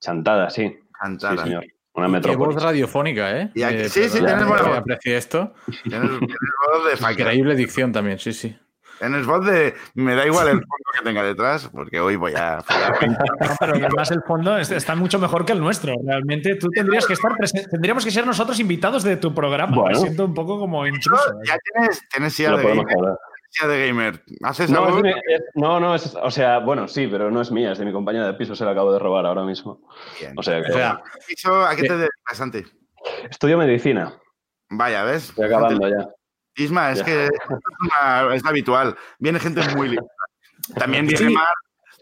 [0.00, 1.42] Chantada, sí, sí, Chantara.
[1.44, 1.64] señor.
[1.94, 2.54] Una Qué metrópolis.
[2.54, 3.50] voz radiofónica, ¿eh?
[3.54, 4.62] Y aquí- Eh, sí, sí, tienes voz.
[4.62, 5.52] aprecie esto.
[5.82, 7.12] Tienes, voz de.
[7.12, 8.56] Increíble dicción también, sí, sí.
[8.98, 9.74] Tienes voz de.
[9.94, 12.64] Me da igual el fondo que tenga detrás, porque hoy voy a.
[13.40, 15.94] No, pero además el fondo es- está mucho mejor que el nuestro.
[16.06, 17.32] Realmente tú tendrías que estar
[17.70, 19.74] tendríamos que ser nosotros invitados de tu programa.
[19.76, 19.98] Bueno.
[19.98, 21.24] Me siento un poco como intruso.
[21.44, 22.62] Ya tienes, tienes Lo de
[23.60, 24.24] de gamer.
[24.42, 24.96] ¿Haces No, algo?
[24.98, 27.78] es mi- es- no, no, es, o sea, bueno, sí, pero no es mía, es
[27.78, 29.80] de mi compañera de piso, se la acabo de robar ahora mismo.
[30.18, 30.32] Bien.
[30.36, 32.62] O sea que O sea, Piso, ¿A qué te dedicas, Santi?
[33.30, 34.14] estudio medicina,
[34.70, 35.28] Vaya, ¿ves?
[35.28, 36.08] estoy acabando ya.
[36.56, 37.04] Isma, es Ya.
[37.04, 37.30] que es,
[37.80, 38.96] una- es habitual.
[39.18, 40.06] Viene gente muy lista.
[40.76, 41.34] También viene Sí.
[41.34, 41.46] Mar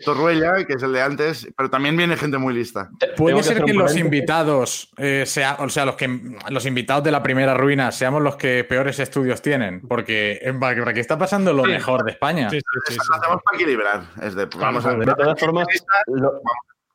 [0.05, 2.91] Torruella, que es el de antes, pero también viene gente muy lista.
[3.17, 6.09] Puede que ser que los invitados, eh, sea, o sea, los que
[6.49, 10.91] los invitados de la primera ruina seamos los que peores estudios tienen, porque en porque
[10.91, 11.71] aquí está pasando lo Sí.
[11.71, 12.51] mejor de España.
[12.51, 13.11] Sí, sí, sí, Lo sí.
[13.19, 14.03] hacemos para equilibrar.
[14.23, 15.67] Es de, vamos a De todas formas,
[16.07, 16.41] lo,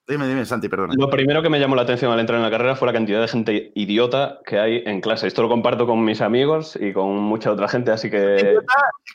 [0.07, 0.93] Dime, dime, Santi, perdona.
[0.95, 3.19] lo primero que me llamó la atención al entrar en la carrera fue la cantidad
[3.21, 5.25] de gente idiota que hay en clase.
[5.25, 8.55] Esto lo comparto con mis amigos y con mucha otra gente, así que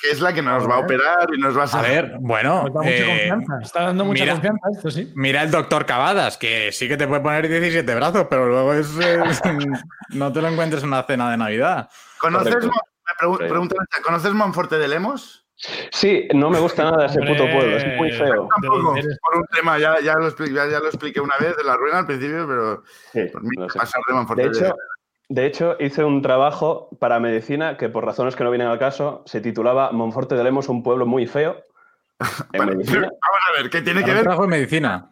[0.03, 2.75] Que es la que nos va a operar y nos va a ver, bueno, Nos
[2.75, 3.59] da mucha eh, confianza.
[3.63, 5.13] Está dando mucha mira- confianza esto, sí.
[5.15, 8.89] mira el doctor Cavadas, que sí que te puede poner 17 brazos, pero luego es,
[8.99, 9.41] es-
[10.11, 11.89] no te lo encuentres en una cena de Navidad.
[12.19, 12.55] ¿Conoces.
[12.67, 14.03] Mon- me pregun- Sí.
[14.03, 15.40] ¿conoces Monforte de Lemos?
[15.91, 18.49] Sí, no me gusta nada ese puto pueblo, es muy feo.
[18.61, 21.65] Tampoco, por un tema, ya, ya, lo expliqué, ya, ya lo expliqué una vez de
[21.65, 22.83] la ruina al principio, pero
[23.13, 23.79] Sí, por mí sé.
[23.79, 24.75] pasar de Monforte De hecho,
[25.29, 29.23] De hecho, hice un trabajo para medicina que, por razones que no vienen al caso,
[29.27, 31.57] se titulaba Monforte de Lemos, un pueblo muy feo.
[32.53, 33.01] En Vale, medicina.
[33.23, 34.23] Vamos a ver, ¿qué tiene que ver?
[34.23, 35.09] trabajo en medicina.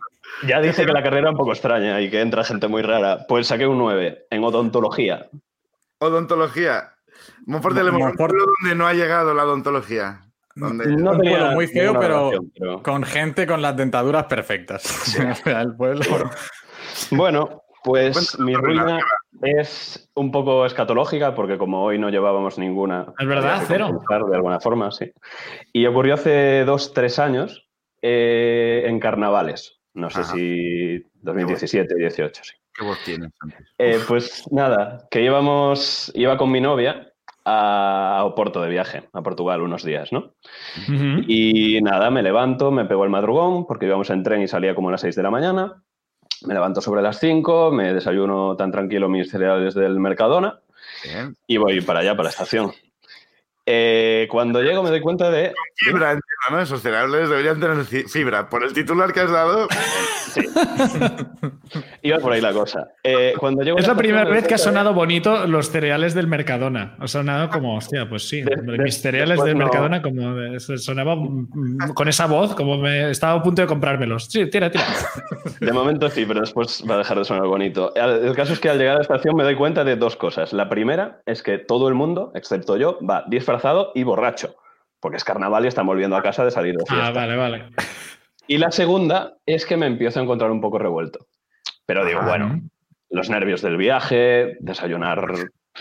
[0.47, 3.27] Ya dije que la carrera era un poco extraña y que entra gente muy rara.
[3.29, 5.29] Pues saqué un 9 en odontología.
[5.99, 6.95] Odontología.
[7.47, 10.21] Monfort de Lemos, un Monfort- pueblo donde no ha llegado la odontología.
[10.59, 14.85] Donde- No Un pueblo muy feo, pero- relación, pero- Con gente con las dentaduras perfectas.
[15.31, 16.03] O sea, el pueblo.
[17.11, 18.99] Bueno, pues mi ruina
[19.43, 23.07] es un poco escatológica porque como hoy no llevábamos ninguna...
[23.19, 24.01] Es verdad, cero.
[24.29, 25.13] De alguna forma, sí.
[25.73, 27.69] Y ocurrió hace dos, tres años
[28.03, 29.79] eh, en carnavales.
[29.95, 30.33] No sé Ajá.
[30.35, 32.53] si 2017, 18, sí.
[32.75, 33.31] ¿Qué voz tienes?
[33.79, 37.08] Eh, pues nada, que íbamos, iba con mi novia
[37.49, 40.35] a, Oporto de viaje, a Portugal, unos días, ¿no?
[41.27, 44.89] Y nada, me levanto, me pego el madrugón, porque íbamos en tren y salía como
[44.89, 45.83] a las 6 de la mañana.
[46.47, 50.61] Me levanto sobre las 5, me desayuno tan tranquilo mis cereales del Mercadona
[51.05, 51.35] Bien.
[51.47, 52.73] y voy para allá, para la estación.
[53.71, 55.53] Eh, cuando llego me doy cuenta de...
[55.77, 56.61] Fibra, entiendo, ¿no?
[56.61, 58.49] Esos cereales deberían tener fibra.
[58.49, 59.69] Por el titular que has dado,
[62.03, 62.89] Iba por ahí la cosa.
[63.03, 66.15] Eh, cuando llego Es la primera vez que ha cuenta de- sonado bonito los cereales
[66.15, 66.97] del Mercadona.
[66.99, 68.43] Ha sonado como, hostia, pues sí.
[68.43, 71.17] De- de- mis cereales del no- Mercadona, como sonaba
[71.95, 74.25] con esa voz, como me estaba a punto de comprármelos.
[74.31, 74.85] Sí, tira, tira.
[75.61, 77.93] De momento sí, pero después va a dejar de sonar bonito.
[77.95, 80.53] El caso es que al llegar a la estación me doy cuenta de dos cosas.
[80.53, 83.58] La primera es que todo el mundo, excepto yo, va disfrazado
[83.95, 84.57] y borracho,
[85.01, 87.09] porque es carnaval y están volviendo a casa de salir de fiesta.
[87.09, 87.65] Ah, vale, vale.
[88.47, 91.27] Y la segunda es que me empiezo a encontrar un poco revuelto.
[91.87, 92.61] Pero digo, Ah, bueno,
[93.11, 95.23] los nervios del viaje, desayunar,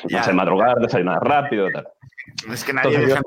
[0.07, 0.19] Ya.
[0.19, 1.87] no sé, madrugar, desayunar rápido, tal.
[2.51, 3.21] Es que nadie Entonces deja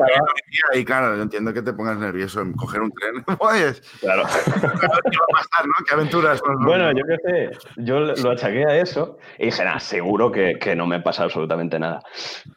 [0.51, 3.25] día y claro, yo entiendo que te pongas nervioso en coger un tren.
[3.39, 4.23] Pues, Claro.
[4.25, 5.73] ¿qué va a pasar, no?
[5.87, 6.41] ¿Qué aventuras?
[6.47, 10.59] nos- Bueno, yo qué sé, yo lo achaqué a eso y dije, nada, seguro que,
[10.59, 12.01] que no me pasa absolutamente nada.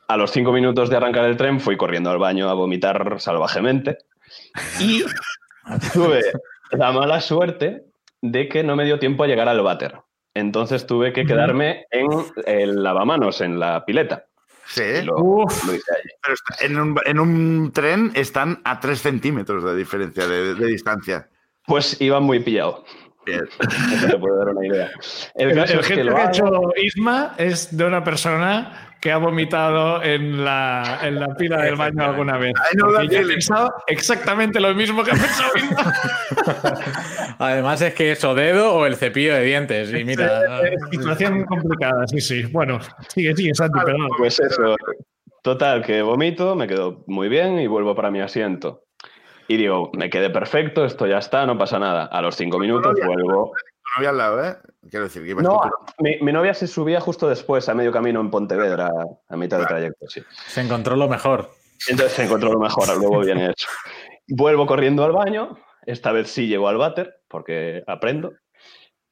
[0.08, 3.98] A los cinco minutos de arrancar el tren fui corriendo al baño a vomitar salvajemente
[4.80, 5.04] y
[5.94, 6.22] tuve
[6.72, 7.84] la mala suerte
[8.22, 10.00] de que no me dio tiempo a llegar al váter.
[10.36, 12.10] Entonces tuve que quedarme en
[12.48, 14.26] el lavamanos, en la pileta.
[14.74, 15.66] Sí, lo, Uf.
[15.68, 16.10] lo hice allí.
[16.22, 20.66] pero está- en, un, en un tren están a 3 centímetros de diferencia de, de
[20.68, 21.30] distancia.
[21.66, 22.84] Pues iba muy pillado.
[23.26, 23.42] Bien.
[24.02, 24.90] No te puedo dar una idea.
[25.36, 26.46] El, El, que gesto que ha hecho
[26.82, 32.06] Isma es de una persona que ha vomitado en la, en la pila del baño
[32.06, 32.54] alguna vez.
[32.58, 33.28] Ay, no, Porque yo he Daniel.
[33.34, 35.52] pensado exactamente lo mismo que ha pensado.
[37.40, 39.92] Además es que es o dedo o el cepillo de dientes.
[39.94, 42.44] Y mira, Eh, Situación complicada, sí, sí.
[42.44, 42.80] Bueno,
[43.10, 44.08] sigue, sigue, Santi, perdón.
[44.18, 44.78] Pues eso,
[45.42, 48.84] total, que vomito, me quedo muy bien y vuelvo para mi asiento.
[49.50, 52.06] Y digo, me quedé perfecto, esto ya está, no pasa nada.
[52.06, 53.52] A los cinco minutos vuelvo.
[53.98, 54.56] Novia al lado, ¿eh?
[54.90, 55.62] Quiero decir que No,
[56.00, 58.90] mi, mi novia se subía justo después, a medio camino en Pontevedra,
[59.30, 60.22] a mitad de trayecto, sí.
[60.48, 61.52] se encontró lo mejor.
[61.88, 63.68] Entonces se encontró lo mejor, luego viene eso.
[64.28, 68.34] Vuelvo corriendo al baño, esta vez sí llego al váter, porque aprendo,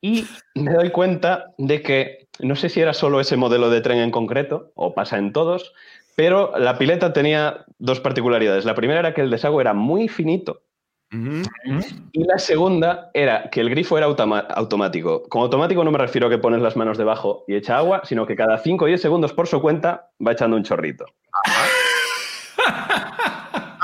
[0.01, 3.99] y me doy cuenta de que, no sé si era solo ese modelo de tren
[3.99, 5.73] en concreto, o pasa en todos,
[6.15, 8.65] pero la pileta tenía dos particularidades.
[8.65, 10.63] La primera era que el desagüe era muy finito,
[11.11, 15.23] Y la segunda era que el grifo era automático.
[15.23, 18.25] Con automático no me refiero a que pones las manos debajo y echa agua, sino
[18.25, 21.05] que cada 5 o 10 segundos por su cuenta va echando un chorrito.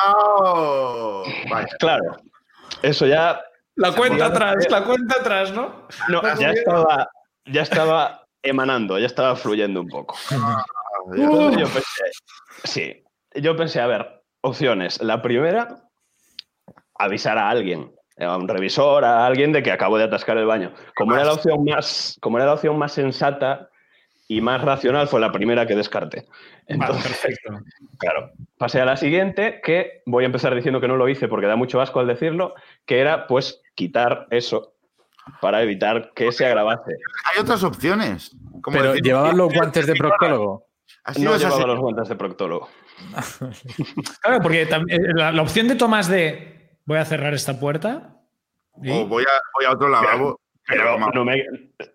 [0.08, 1.24] ¡Oh!
[1.50, 1.68] Vaya.
[1.80, 2.16] Claro,
[2.82, 3.42] eso ya
[3.76, 5.88] La cuenta atrás, la cuenta atrás, ¿no?
[6.08, 7.10] No, ya estaba,
[7.46, 10.16] ya estaba emanando, ya estaba fluyendo un poco.
[11.14, 12.04] Entonces yo pensé,
[12.64, 13.04] sí,
[13.36, 15.02] yo pensé, a ver, opciones.
[15.02, 15.87] La primera,
[17.00, 20.74] avisar a alguien, a un revisor, a alguien de que acabo de atascar el baño.
[20.96, 23.70] Como era la opción más, como era la opción más sensata
[24.28, 26.26] y más racional, fue la primera que descarté.
[26.28, 27.60] Vale, Entonces, perfecto.
[27.98, 28.32] Claro.
[28.58, 31.56] Pasé a la siguiente, que voy a empezar diciendo que no lo hice porque da
[31.56, 34.74] mucho asco al decirlo, que era pues quitar eso
[35.42, 36.94] para evitar que se agravase.
[37.26, 38.36] Hay otras opciones.
[38.62, 40.66] como Pero decir, llevaban los guantes de proctólogo.
[41.04, 42.70] Así No llevaba los guantes de proctólogo.
[44.22, 46.57] Claro, porque eh, la, la opción de Tomás de
[46.88, 48.16] voy a cerrar esta puerta.
[48.82, 50.40] y- O voy a, voy a otro lavabo.
[50.70, 51.42] Pero no me,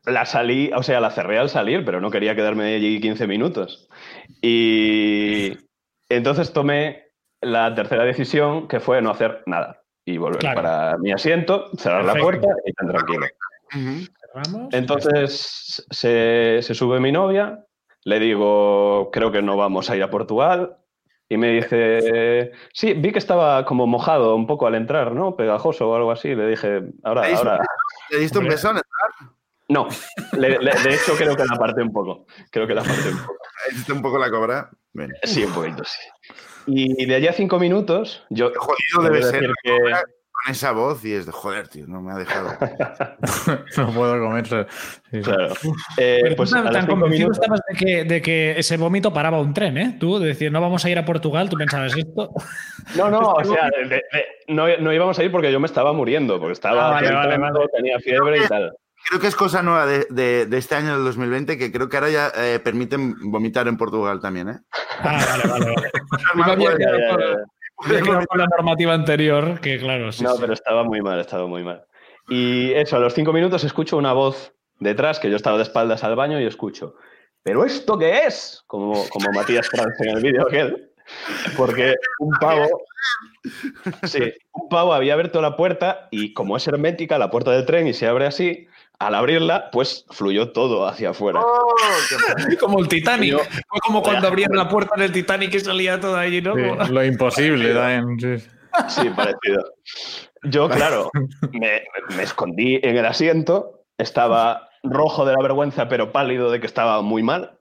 [0.07, 3.87] la salí, o sea, la cerré al salir, pero no quería quedarme allí 15 minutos.
[4.41, 5.53] Y
[6.09, 7.05] entonces tomé
[7.43, 10.63] la tercera decisión, que fue no hacer nada y volver Claro.
[10.63, 12.41] para mi asiento, cerrar la Perfecto.
[12.41, 13.27] puerta y estar tranquilo.
[13.75, 14.07] Ujú.
[14.21, 14.75] Cerramos.
[14.75, 17.65] Entonces se, se sube mi novia,
[18.05, 20.77] le digo, creo que no vamos a ir a Portugal.
[21.33, 25.35] Y me dice, sí, vi que estaba como mojado un poco al entrar, ¿no?
[25.35, 26.35] Pegajoso o algo así.
[26.35, 27.33] Le dije, ahora, sí.
[27.33, 27.59] ahora.
[28.11, 28.79] ¿Le diste un besón?
[29.71, 29.89] No,
[30.33, 32.27] le- le- de hecho creo que la parte un poco.
[32.51, 33.39] Creo que la parte un poco.
[33.71, 34.69] ¿Hiciste un poco la cobra?
[34.93, 35.11] Bien.
[35.23, 36.01] Sí, un poquito, sí.
[36.67, 40.05] Y de allí a cinco minutos, yo Qué jodido debe ser la cobra
[40.45, 42.51] con esa voz y es de joder, tío, no me ha dejado.
[43.77, 44.67] no puedo comerse.
[45.11, 45.21] Sí.
[45.21, 45.55] Claro.
[45.99, 49.13] Eh, Pero pues tú a tan, convencido minutos- estabas de que, de que ese vómito
[49.13, 49.97] paraba un tren, ¿eh?
[50.01, 52.31] Tú, de decir, no vamos a ir a Portugal, tú pensabas esto.
[52.97, 54.03] No, no, o sea, de- de-
[54.49, 57.39] no, no íbamos a ir porque yo me estaba muriendo, porque estaba Ah, vale, vale,
[57.39, 57.61] vale.
[57.75, 58.73] tenía fiebre y tal.
[59.09, 61.97] Creo que es cosa nueva de, de- de este año del 2020 que creo que
[61.97, 64.59] ahora ya eh, permiten vomitar en Portugal también, ¿eh?
[65.01, 67.37] Ah, vale, vale, vale.
[67.83, 70.25] Con la normativa anterior, que claro, sí.
[70.25, 70.39] No, sí.
[70.41, 71.85] pero estaba muy mal, estaba muy mal.
[72.29, 76.05] Y eso, a los cinco minutos escucho una voz detrás, que yo estaba de espaldas
[76.05, 76.95] al baño y escucho,
[77.43, 78.63] ¿pero esto qué es?
[78.67, 80.91] Como, como Matías Franz en el vídeo aquel.
[81.57, 82.83] Porque un pavo,
[84.05, 87.89] sí, un pavo había abierto la puerta y como es hermética la puerta del tren
[87.89, 88.69] y se abre así,
[89.07, 91.41] al abrirla, pues fluyó todo hacia afuera.
[91.43, 91.75] ¡Oh,
[92.61, 93.33] Como el Titanic.
[93.33, 96.55] Yo- Fue como cuando abrieron la puerta del Titanic y salía todo allí, ¿no?
[96.55, 97.75] Sí, lo imposible
[98.19, 98.45] sí.
[98.89, 99.65] Sí, parecido.
[100.45, 101.11] Yo, claro,
[101.53, 101.83] me,
[102.17, 107.03] me escondí en el asiento, estaba rojo de la vergüenza, pero pálido de que estaba
[107.03, 107.59] muy mal.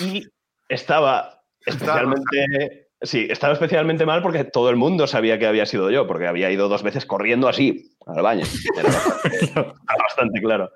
[0.00, 0.26] Y
[0.68, 2.86] estaba especialmente.
[3.02, 6.50] Sí, estaba especialmente mal porque todo el mundo sabía que había sido yo, porque había
[6.50, 8.44] ido dos veces corriendo así al baño.
[8.76, 10.70] Era bastante, claro.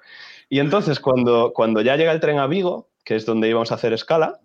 [0.49, 3.77] Y entonces, cuando, cuando ya llega el tren a Vigo, que es donde íbamos a
[3.77, 4.41] hacer escala,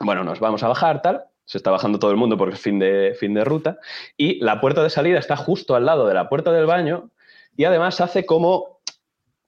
[0.00, 1.24] bueno, nos vamos a bajar, tal.
[1.44, 3.78] Se está bajando todo el mundo porque es fin de, fin de ruta.
[4.16, 7.10] Y la puerta de salida está justo al lado de la puerta del baño
[7.56, 8.80] y además hace como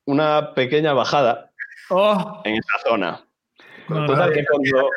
[0.04, 1.48] una pequeña bajada
[1.90, 3.24] Oh, en esa zona.
[3.88, 4.06] no, no.
[4.06, 4.90] Total, que cuando,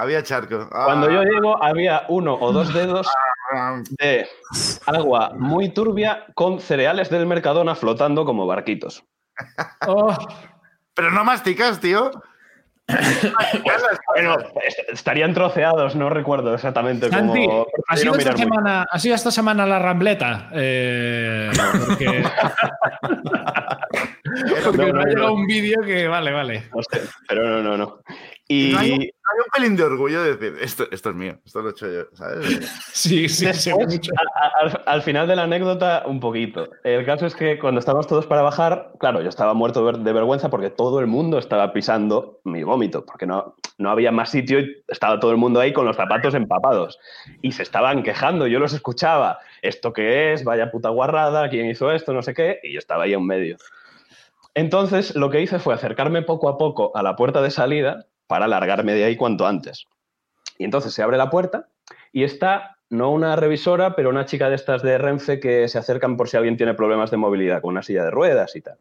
[0.00, 0.66] Había charco.
[0.72, 3.06] Ah, cuando yo llego había uno o dos dedos
[3.52, 4.26] ah, de
[4.86, 9.04] agua muy turbia con cereales del Mercadona flotando como barquitos.
[9.86, 10.16] Oh.
[10.94, 12.10] Pero no masticas, tío.
[14.14, 14.36] Bueno,
[14.88, 17.66] estarían troceados, no recuerdo exactamente Santi, cómo.
[17.86, 20.48] ¿ha sido, esta semana, ¿ha sido esta semana la rambleta?
[20.52, 21.50] Eh,
[21.86, 22.24] porque
[24.64, 25.34] porque No, ha llegado no.
[25.34, 26.68] un vídeo que vale, vale.
[26.74, 28.00] No sé, pero no, no, no.
[28.48, 31.38] Y No hay, un, hay un pelín de orgullo de decir, esto, esto es mío,
[31.46, 32.46] esto lo he hecho yo, ¿sabes?
[32.92, 33.70] Sí, sí, sí.
[33.78, 34.00] Después,
[34.60, 36.68] al, al final de la anécdota, un poquito.
[36.82, 40.50] El caso es que cuando estábamos todos para bajar, claro, yo estaba muerto de vergüenza
[40.50, 44.82] porque todo el mundo estaba pisando mi vómito, porque no, no había más sitio y
[44.88, 46.98] estaba todo el mundo ahí con los zapatos empapados.
[47.42, 49.38] Y se estaban quejando, yo los escuchaba.
[49.62, 50.42] ¿Esto qué es?
[50.42, 52.12] Vaya puta guarrada, ¿quién hizo esto?
[52.12, 52.58] No sé qué.
[52.64, 53.58] Y yo estaba ahí en medio.
[54.54, 58.48] Entonces, lo que hice fue acercarme poco a poco a la puerta de salida para
[58.48, 59.86] largarme de ahí cuanto antes.
[60.58, 61.68] Y entonces se abre la puerta
[62.12, 66.16] y está no una revisora, pero una chica de estas de Renfe que se acercan
[66.16, 68.78] por si alguien tiene problemas de movilidad con una silla de ruedas y tal.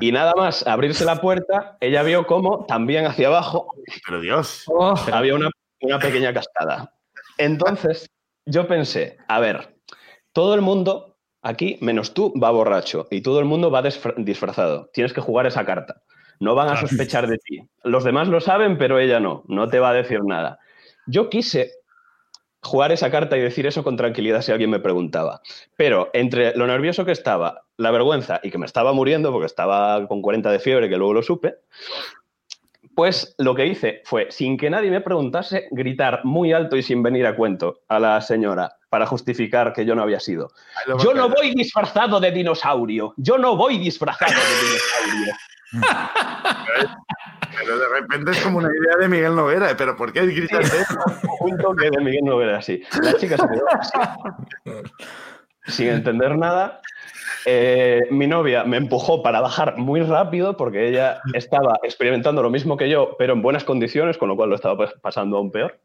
[0.00, 4.64] Y nada más abrirse la puerta, ella vio cómo también hacia abajo Pero Dios.
[4.66, 5.50] Oh, había una,
[5.80, 6.92] una pequeña cascada.
[7.38, 8.10] Entonces
[8.46, 9.76] yo pensé, a ver,
[10.32, 11.13] todo el mundo
[11.44, 14.90] aquí, menos tú, va borracho y todo el mundo va disfra- disfrazado.
[14.92, 16.02] Tienes que jugar esa carta.
[16.40, 17.60] No van a sospechar de ti.
[17.84, 19.44] Los demás lo saben, pero ella no.
[19.46, 20.58] No te va a decir nada.
[21.06, 21.70] Yo quise
[22.60, 25.42] jugar esa carta y decir eso con tranquilidad si alguien me preguntaba.
[25.76, 30.08] Pero entre lo nervioso que estaba, la vergüenza y que me estaba muriendo porque estaba
[30.08, 31.56] con 40 de fiebre, que luego lo supe,
[32.94, 37.02] pues lo que hice fue, sin que nadie me preguntase, gritar muy alto y sin
[37.02, 40.52] venir a cuento a la señora para justificar que yo no había sido.
[41.02, 43.12] Yo no voy disfrazado de dinosaurio.
[43.16, 45.34] Yo no voy disfrazado de dinosaurio.
[47.58, 49.76] Pero de repente es como una idea de Miguel Noguera.
[49.76, 50.98] ¿Pero por qué gritas eso?
[51.40, 52.82] Un toque de Miguel Noguera así.
[53.02, 53.98] La chica se quedó así,
[55.66, 56.80] sin entender nada.
[57.46, 62.76] Eh, mi novia me empujó para bajar muy rápido porque ella estaba experimentando lo mismo
[62.76, 65.78] que yo, pero en buenas condiciones, con lo cual lo estaba pas- pasando aún peor.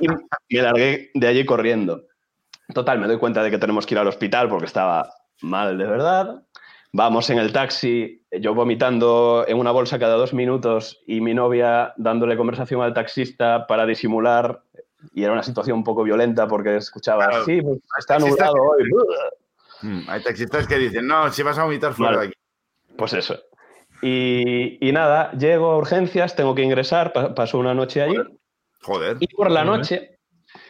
[0.00, 2.02] Y me largué de allí corriendo.
[2.74, 5.08] Total, me doy cuenta de que tenemos que ir al hospital porque estaba
[5.40, 6.42] mal de verdad.
[6.92, 11.92] Vamos en el taxi, yo vomitando en una bolsa cada dos minutos y mi novia
[11.96, 14.62] dándole conversación al taxista para disimular.
[15.14, 17.44] Y era una situación un poco violenta porque escuchaba, Claro.
[17.44, 18.84] sí, pues está nublado hoy.
[19.82, 22.20] Mm, Hay taxistas que dicen, no, si vas a vomitar fuera Vale.
[22.22, 22.96] de aquí.
[22.96, 23.38] Pues eso.
[24.02, 28.16] Y, y nada, llego a urgencias, tengo que ingresar, pa- paso una noche allí.
[28.82, 29.16] Joder.
[29.20, 29.76] Y por la Joder.
[29.78, 30.18] noche,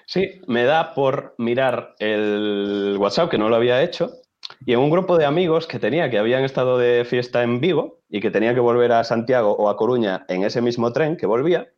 [0.07, 4.11] sí, me da por mirar el WhatsApp, que no lo había hecho,
[4.64, 7.99] y en un grupo de amigos que tenía que habían estado de fiesta en Vigo
[8.09, 11.26] y que tenía que volver a Santiago o a Coruña en ese mismo tren que
[11.26, 11.68] volvía,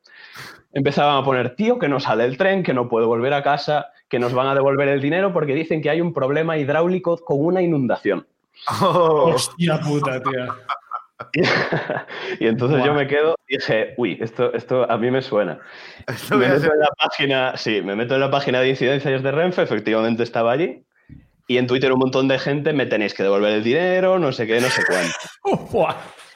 [0.72, 3.93] empezaban a poner, tío, que no sale el tren, que no puedo volver a casa,
[4.09, 7.45] que nos van a devolver el dinero porque dicen que hay un problema hidráulico con
[7.45, 8.26] una inundación.
[8.80, 9.32] Oh.
[9.34, 10.47] Hostia puta, tío.
[12.39, 15.59] Y, entonces yo me quedo y dije, uy, esto, esto a mí me suena.
[16.07, 19.30] Esto Me meto en la página, sí, me meto en la página de incidencias de
[19.30, 20.84] Renfe, efectivamente estaba allí.
[21.47, 24.47] Y en Twitter un montón de gente, me tenéis que devolver el dinero, no sé
[24.47, 25.89] qué, no sé cuánto.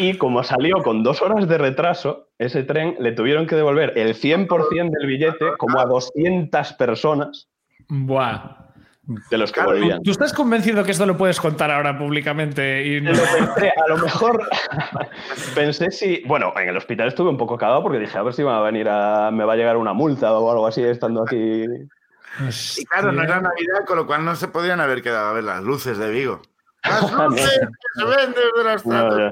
[0.00, 4.14] Y como salió con dos horas de retraso, ese tren le tuvieron que devolver el
[4.14, 7.48] 100% del billete como a 200 personas
[7.88, 8.56] Buah.
[9.30, 10.02] de los que Claro, volvían.
[10.02, 12.86] ¿Tú estás convencido que esto lo puedes contar ahora públicamente?
[12.86, 14.48] Y no- Lo pensé, a lo mejor
[15.54, 16.22] pensé si.
[16.26, 18.62] Bueno, en el hospital estuve un poco cagado porque dije, a ver si va a
[18.62, 19.30] venir a.
[19.30, 21.64] me va a llegar una multa o algo así estando aquí.
[22.78, 25.44] Y claro, no era Navidad, con lo cual no se podían haber quedado a ver
[25.44, 26.40] las luces de Vigo.
[26.84, 29.30] ¡Las luces que se ven desde las No,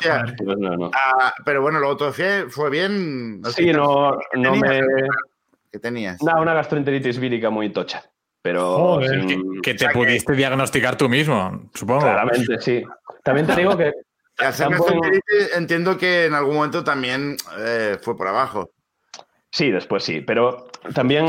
[0.00, 0.08] Sí,
[0.44, 0.90] pues no, no.
[0.94, 3.40] Ah, pero bueno, luego todo fue, fue bien.
[3.54, 4.80] Sí, no, no me.
[5.72, 6.22] ¿Qué tenías?
[6.22, 8.02] Nada, una gastroenteritis vírica muy tocha.
[8.42, 8.76] Pero.
[8.76, 12.00] Joder, sin- Que te O sea que- pudiste diagnosticar tú mismo, supongo.
[12.02, 12.84] Claramente, sí.
[13.24, 13.92] También te digo que.
[14.38, 18.70] Gastroenteritis, entiendo que en algún momento también eh, fue por abajo.
[19.50, 20.20] Sí, después sí.
[20.20, 21.26] Pero también,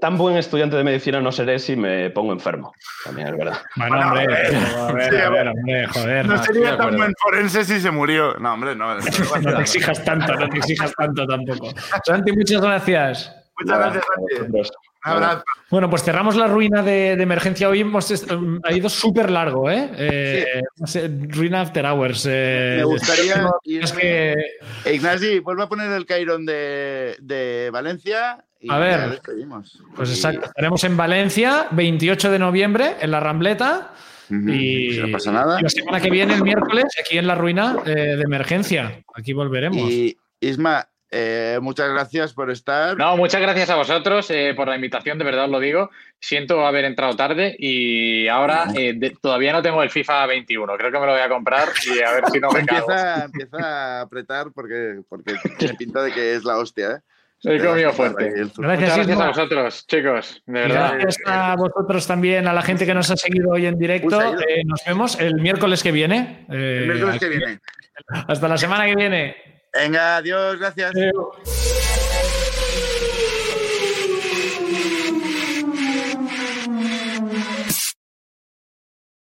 [0.00, 2.72] tan buen estudiante de medicina no seré si me pongo enfermo.
[3.04, 3.58] También es verdad.
[3.76, 6.26] Bueno, hombre, a ver, a ver, hombre, joder.
[6.26, 8.34] No No, sería tan buen forense si se murió.
[8.34, 8.94] No, hombre, no.
[8.94, 11.70] no te exijas tanto, no te exijas tanto tampoco.
[12.04, 13.34] Santi, muchas gracias.
[13.58, 14.70] Muchas gracias, Santi.
[15.06, 15.44] Abrazo.
[15.70, 17.68] Bueno, pues cerramos la ruina de, de emergencia.
[17.68, 19.90] Hoy hemos um, ha ido súper largo, ¿eh?
[19.96, 20.62] Eh,
[21.28, 22.26] ruina After Hours.
[22.28, 24.34] eh, Me gustaría es que
[24.92, 29.20] Ignasi, vuelve a poner el Cairón de, de Valencia y A ver.
[29.94, 33.92] Pues exacto, estaremos en Valencia, 28 de noviembre, en la Rambleta.
[34.28, 35.60] Ujú, Y, si no pasa nada.
[35.60, 39.04] y la semana que viene, el miércoles, aquí en la ruina eh, de emergencia.
[39.14, 39.88] Aquí volveremos.
[39.90, 42.96] Y Isma, eh, muchas gracias por estar.
[42.96, 45.90] No, muchas gracias a vosotros eh, por la invitación, de verdad os lo digo.
[46.20, 50.76] Siento haber entrado tarde y ahora eh, de- todavía no tengo el FIFA 21.
[50.76, 52.90] Creo que me lo voy a comprar y a ver si no me cago.
[52.90, 56.98] empieza, empieza a apretar porque, porque tiene pinta de que es la hostia, ¿eh?
[57.44, 58.30] He comido fuerte.
[58.30, 59.24] Gracias, Muchas gracias Isma.
[59.24, 60.42] a vosotros, chicos.
[60.46, 60.94] De verdad.
[60.98, 64.20] Gracias a vosotros también, a la gente que nos ha seguido hoy en directo.
[64.40, 66.46] Eh, nos vemos el miércoles que viene.
[66.50, 67.60] Eh, El miércoles que viene.
[68.26, 69.36] Hasta la semana que viene.
[69.76, 70.92] Venga, adiós, gracias.